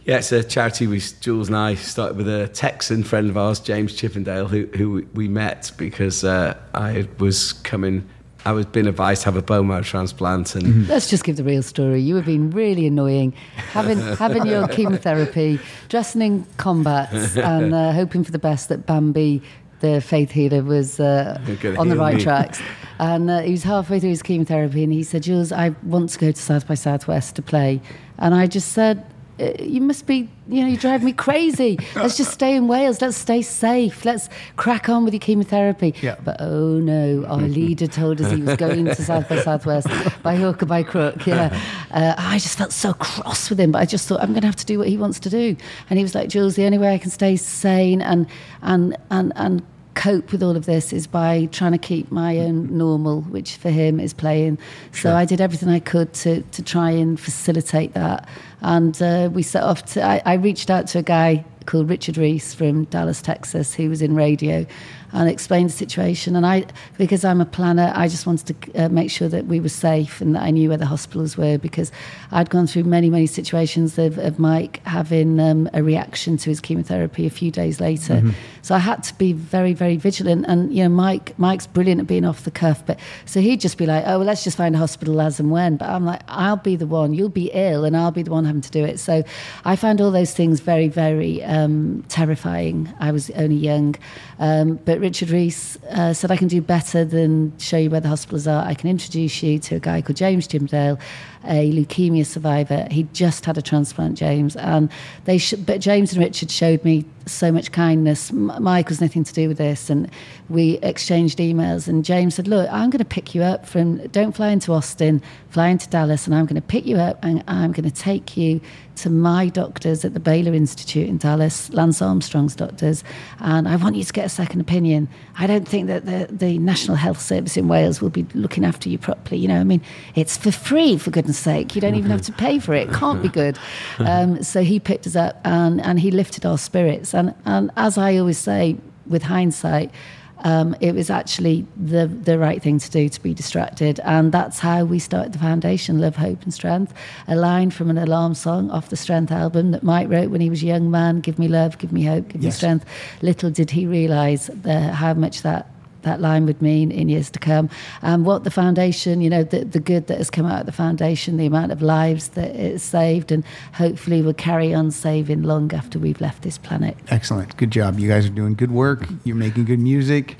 [0.04, 0.86] Yeah, it's a charity.
[0.86, 5.06] We Jules and I started with a Texan friend of ours, James Chippendale, who who
[5.14, 8.08] we met because uh, I was coming.
[8.46, 11.44] I was being advised to have a bone marrow transplant, and Let's just give the
[11.44, 12.00] real story.
[12.00, 15.58] You were being really annoying, having having your chemotherapy,
[15.88, 19.42] dressing in combats, and uh, hoping for the best that Bambi,
[19.80, 21.40] the faith healer, was uh,
[21.78, 22.22] on the right me.
[22.22, 22.60] tracks.
[22.98, 26.18] And uh, he was halfway through his chemotherapy, and he said, "Jules, I want to
[26.18, 27.80] go to South by Southwest to play."
[28.18, 29.04] And I just said.
[29.40, 31.78] "Uh, You must be, you know, you drive me crazy.
[31.96, 33.00] Let's just stay in Wales.
[33.00, 34.04] Let's stay safe.
[34.04, 35.94] Let's crack on with your chemotherapy.
[36.02, 36.16] Yeah.
[36.24, 39.88] But oh no, our leader told us he was going to South by Southwest
[40.22, 41.26] by hook or by crook.
[41.26, 41.58] Yeah,
[41.90, 44.46] uh, I just felt so cross with him, but I just thought I'm going to
[44.48, 45.56] have to do what he wants to do.
[45.90, 48.26] And he was like, Jules, the only way I can stay sane and
[48.62, 49.62] and and and
[49.94, 53.70] cope with all of this is by trying to keep my own normal, which for
[53.70, 54.58] him is playing.
[54.92, 58.28] So I did everything I could to to try and facilitate that.
[58.60, 60.02] And uh, we set off to.
[60.02, 64.02] I, I reached out to a guy called Richard Reese from Dallas, Texas, who was
[64.02, 64.66] in radio,
[65.14, 66.36] and explained the situation.
[66.36, 66.66] And I,
[66.98, 70.20] because I'm a planner, I just wanted to uh, make sure that we were safe
[70.20, 71.92] and that I knew where the hospitals were because
[72.32, 76.60] I'd gone through many, many situations of, of Mike having um, a reaction to his
[76.60, 78.20] chemotherapy a few days later.
[78.62, 80.46] So I had to be very, very vigilant.
[80.48, 83.76] And you know, Mike, Mike's brilliant at being off the cuff, but so he'd just
[83.76, 86.22] be like, "Oh, well, let's just find a hospital as and when." But I'm like,
[86.28, 87.12] "I'll be the one.
[87.12, 89.22] You'll be ill, and I'll be the one having to do it." So
[89.64, 92.92] I found all those things very, very um, terrifying.
[93.00, 93.96] I was only young,
[94.38, 98.08] um, but Richard Rees uh, said, "I can do better than show you where the
[98.08, 98.64] hospitals are.
[98.64, 100.98] I can introduce you to a guy called James Jimdale."
[101.46, 102.88] A leukemia survivor.
[102.90, 104.90] He just had a transplant, James, and
[105.26, 105.38] they.
[105.38, 108.32] Sh- but James and Richard showed me so much kindness.
[108.32, 110.10] Mike was nothing to do with this, and
[110.48, 111.88] we exchanged emails.
[111.88, 114.06] And James said, "Look, I'm going to pick you up from.
[114.08, 117.42] Don't fly into Austin, fly into Dallas, and I'm going to pick you up, and
[117.48, 118.60] I'm going to take you
[118.96, 123.02] to my doctors at the Baylor Institute in Dallas, Lance Armstrong's doctors,
[123.40, 125.08] and I want you to get a second opinion.
[125.36, 128.88] I don't think that the the National Health Service in Wales will be looking after
[128.88, 129.38] you properly.
[129.40, 129.80] You know, I mean,
[130.14, 131.74] it's for free for goodness sake.
[131.74, 132.88] You don't even have to pay for it.
[132.88, 133.58] It can't be good."
[134.04, 137.13] Um, so he picked us up and and he lifted our spirits.
[137.14, 138.76] And and as I always say,
[139.06, 139.90] with hindsight.
[140.38, 144.58] Um, it was actually the the right thing to do to be distracted, and that's
[144.58, 146.92] how we started the foundation, Love, Hope, and Strength.
[147.28, 150.50] A line from an alarm song off the Strength album that Mike wrote when he
[150.50, 152.84] was a young man: "Give me love, give me hope, give me strength."
[153.22, 155.66] Little did he realise the, how much that
[156.04, 157.68] that line would mean in years to come,
[158.00, 160.72] and what the foundation, you know, the, the good that has come out of the
[160.72, 163.44] foundation, the amount of lives that it's saved, and
[163.74, 166.96] hopefully will carry on saving long after we've left this planet.
[167.08, 167.56] Excellent.
[167.56, 167.98] Good job.
[167.98, 169.06] You guys are doing good work.
[169.24, 170.36] You're making good music.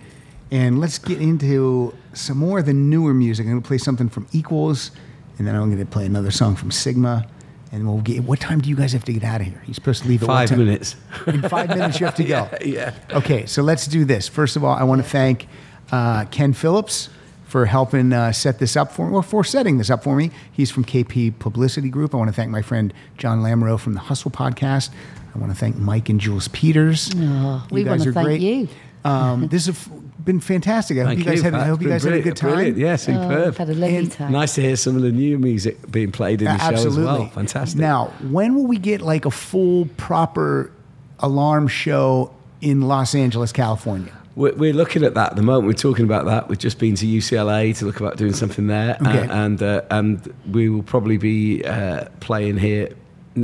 [0.51, 3.47] And let's get into some more of the newer music.
[3.47, 4.93] I'm going to play something from Equals,
[5.39, 7.27] and then I'm going to play another song from Sigma.
[7.75, 8.23] And we'll get.
[8.23, 9.61] What time do you guys have to get out of here?
[9.67, 10.59] You're supposed to leave at five time?
[10.61, 10.95] minutes.
[11.27, 12.49] In five minutes, you have to go.
[12.65, 12.95] yeah.
[13.11, 14.29] Okay, so let's do this.
[14.29, 15.49] First of all, I want to thank
[15.91, 17.09] uh, Ken Phillips
[17.47, 20.31] for helping uh, set this up for me, or for setting this up for me.
[20.53, 22.15] He's from KP Publicity Group.
[22.15, 24.91] I want to thank my friend John Lamoureux from the Hustle Podcast.
[25.35, 27.11] I want to thank Mike and Jules Peters.
[27.17, 28.41] Oh, we want to are thank great.
[28.41, 28.69] you.
[29.05, 29.87] Um, this has
[30.25, 30.97] been fantastic.
[30.99, 31.55] I hope Thank you guys had.
[31.55, 32.53] I hope you guys had a good time.
[32.55, 32.79] brilliant.
[32.79, 33.49] Yeah, Oh, superb.
[33.49, 34.33] I've had a lovely And time.
[34.33, 37.03] Nice to hear some of the new music being played in the show Absolutely.
[37.03, 37.27] as well.
[37.29, 37.81] Fantastic.
[37.81, 40.73] Now, when will we get like a full, proper
[41.21, 44.13] alarm show in Los Angeles, California?
[44.37, 45.67] We're, we're looking at that at the moment.
[45.67, 46.49] We're talking about that.
[46.49, 49.29] We've just been to UCLA to look about doing something there, Okay.
[49.29, 52.89] uh, and uh, and we will probably be uh, playing here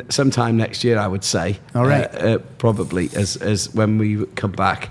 [0.09, 0.99] sometime next year.
[0.99, 1.59] I would say.
[1.77, 2.12] All right.
[2.12, 4.91] Uh, uh, probably as as when we come back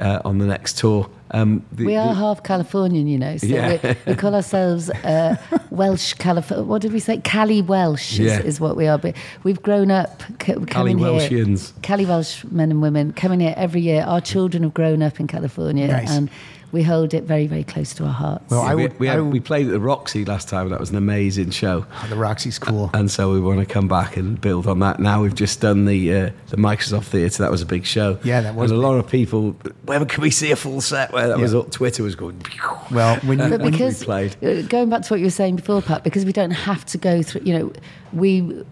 [0.00, 1.08] uh, on the next tour.
[1.32, 3.78] Um, the- we are the- half Californian, you know, so Yeah.
[3.82, 5.36] we, we call ourselves uh,
[5.70, 6.64] Welsh California.
[6.64, 7.18] What did we say?
[7.18, 8.40] Cali Welsh is, Yeah.
[8.40, 8.98] is what we are.
[8.98, 9.14] But
[9.44, 11.08] we've grown up c- Cali coming here.
[11.08, 11.72] Welshians.
[11.82, 14.02] Cali Welsh men and women coming here every year.
[14.02, 16.10] Our children have grown up in California, Nice.
[16.10, 16.28] and
[16.72, 18.50] we hold it very, very close to our hearts.
[18.50, 19.00] Well, I we, would.
[19.00, 20.68] we, I had, would- we played at the Roxy last time.
[20.70, 21.84] That was an amazing show.
[21.90, 22.90] oh, the Roxy's cool.
[22.94, 25.00] and so we want to come back and build on that.
[25.00, 27.42] Now we've just done the uh, the Microsoft Theatre.
[27.42, 28.18] That was a big show.
[28.22, 29.52] Yeah, that was And a lot of people.
[29.84, 31.12] Where can we see a full set?
[31.12, 31.70] Where that was up.
[31.70, 32.42] Twitter was going.
[32.90, 34.36] Well, when you, but when we played.
[34.44, 36.98] uh, going back to what you were saying before, Pat, because we don't have to
[36.98, 37.42] go through.
[37.44, 37.72] You know,
[38.12, 38.64] we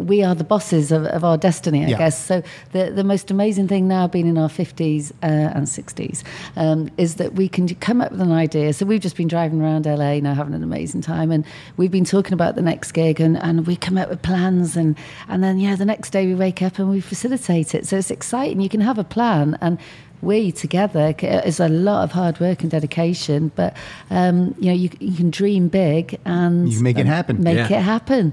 [0.00, 1.98] we are the bosses of, of our destiny, I Yeah.
[1.98, 2.24] guess.
[2.24, 2.42] So
[2.72, 6.24] the the most amazing thing now, being in our fifties uh, and sixties,
[6.56, 8.72] um, is that we can come up with an idea.
[8.72, 11.44] So we've just been driving around LA now, having an amazing time, and
[11.76, 14.96] we've been talking about the next gig, and, and we come up with plans, and
[15.28, 17.86] and then yeah, the next day we wake up and we facilitate it.
[17.86, 18.60] So it's exciting.
[18.60, 19.78] You can have a plan and
[20.22, 23.76] we together is a lot of hard work and dedication, but
[24.10, 27.42] um, you know you, you can dream big and You make it happen.
[27.42, 27.78] Make Yeah.
[27.78, 28.32] it happen.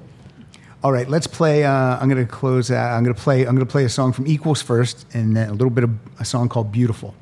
[0.84, 1.64] All right, let's play.
[1.64, 2.70] Uh, I'm going to close.
[2.70, 3.46] Uh, I'm going to play.
[3.48, 5.92] I'm going to play a song from Equals first, and then a little bit of
[6.20, 7.16] a song called "Beautiful."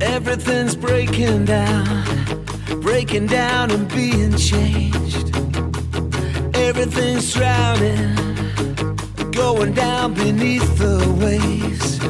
[0.00, 2.44] Everything's breaking down,
[2.80, 5.36] breaking down and being changed.
[6.56, 8.16] Everything's drowning,
[9.32, 12.00] going down beneath the waves.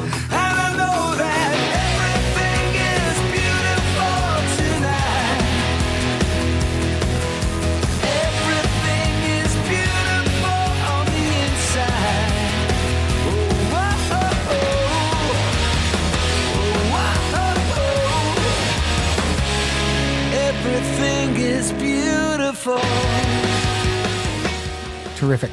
[25.17, 25.51] Terrific.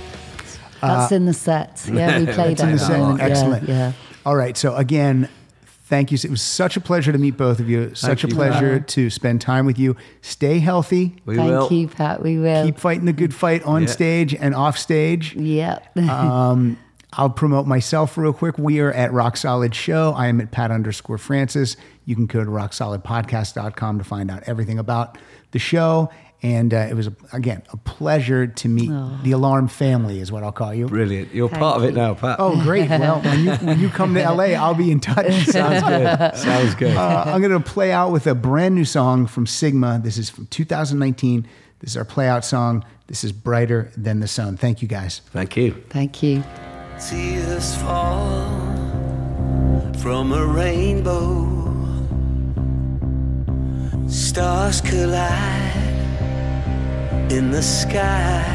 [0.82, 1.82] That's in the set.
[1.92, 2.78] Yeah, we played Uh, in that.
[2.78, 3.00] the set.
[3.00, 3.20] moment.
[3.20, 3.70] Yeah, Excellent.
[3.70, 3.92] Yeah.
[4.26, 4.58] All right.
[4.58, 5.30] So again,
[5.86, 6.18] thank you.
[6.22, 7.96] It was such a pleasure to meet both of you.
[7.96, 8.36] Such a you.
[8.36, 9.96] pleasure to spend time with you.
[10.22, 11.16] Stay healthy.
[11.26, 11.72] We Thank will.
[11.72, 12.22] you, Pat.
[12.22, 12.66] We will.
[12.66, 13.88] Keep fighting the good fight on Yeah.
[13.88, 15.34] stage and off stage.
[15.36, 15.80] yeah.
[15.98, 16.78] Um,
[17.16, 18.58] I'll promote myself real quick.
[18.58, 20.14] We are at Rock Solid Show.
[20.18, 21.78] I am at Pat underscore Francis.
[22.06, 25.18] You can go to rocksolidpodcast.com to find out everything about
[25.54, 26.10] the show.
[26.42, 28.90] And uh, it was, again, a pleasure to meet
[29.24, 30.88] the Alarm family, is what I'll call you.
[30.88, 31.34] Brilliant.
[31.34, 32.36] You're Thank part of it now, Pat.
[32.38, 32.90] Oh, great.
[33.00, 35.32] Well, when you, when you come to LA, I'll be in touch.
[35.46, 36.36] sounds good.
[36.38, 36.98] Sounds good.
[36.98, 40.02] Uh, I'm going to play out with a brand new song from Sigma.
[40.04, 41.48] This is from 2019.
[41.80, 42.84] This is our play out song.
[43.08, 44.58] This is Brighter Than the Sun.
[44.58, 45.22] Thank you, guys.
[45.32, 45.82] Thank you.
[45.90, 46.44] Thank you.
[47.00, 48.60] Tears fall
[49.98, 51.63] from a rainbow.
[54.14, 55.74] Stars collide
[57.32, 58.46] in the sky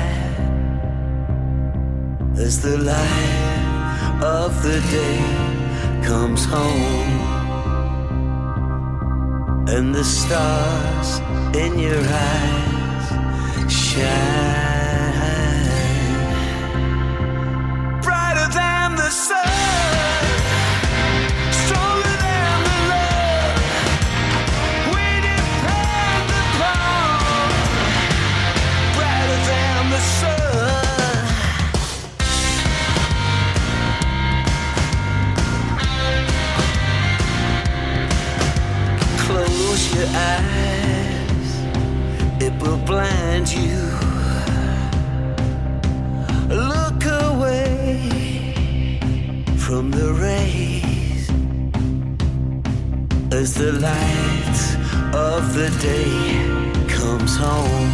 [2.37, 7.11] as the light of the day comes home.
[9.67, 11.19] And the stars
[11.57, 14.79] in your eyes shine.
[18.01, 19.48] brighter than the sun,
[39.99, 41.51] your eyes,
[42.41, 43.81] it will blind you.
[46.49, 49.01] Look away
[49.57, 51.31] from the rays
[53.33, 54.59] as the light
[55.15, 57.93] of the day comes home.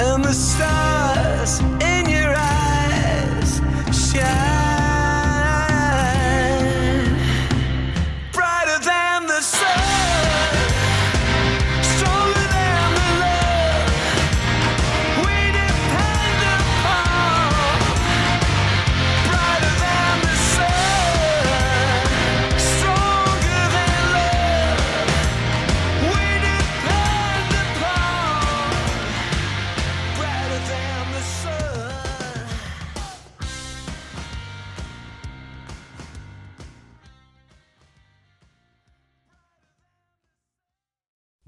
[0.00, 3.60] And the stars in your eyes
[3.92, 4.57] shine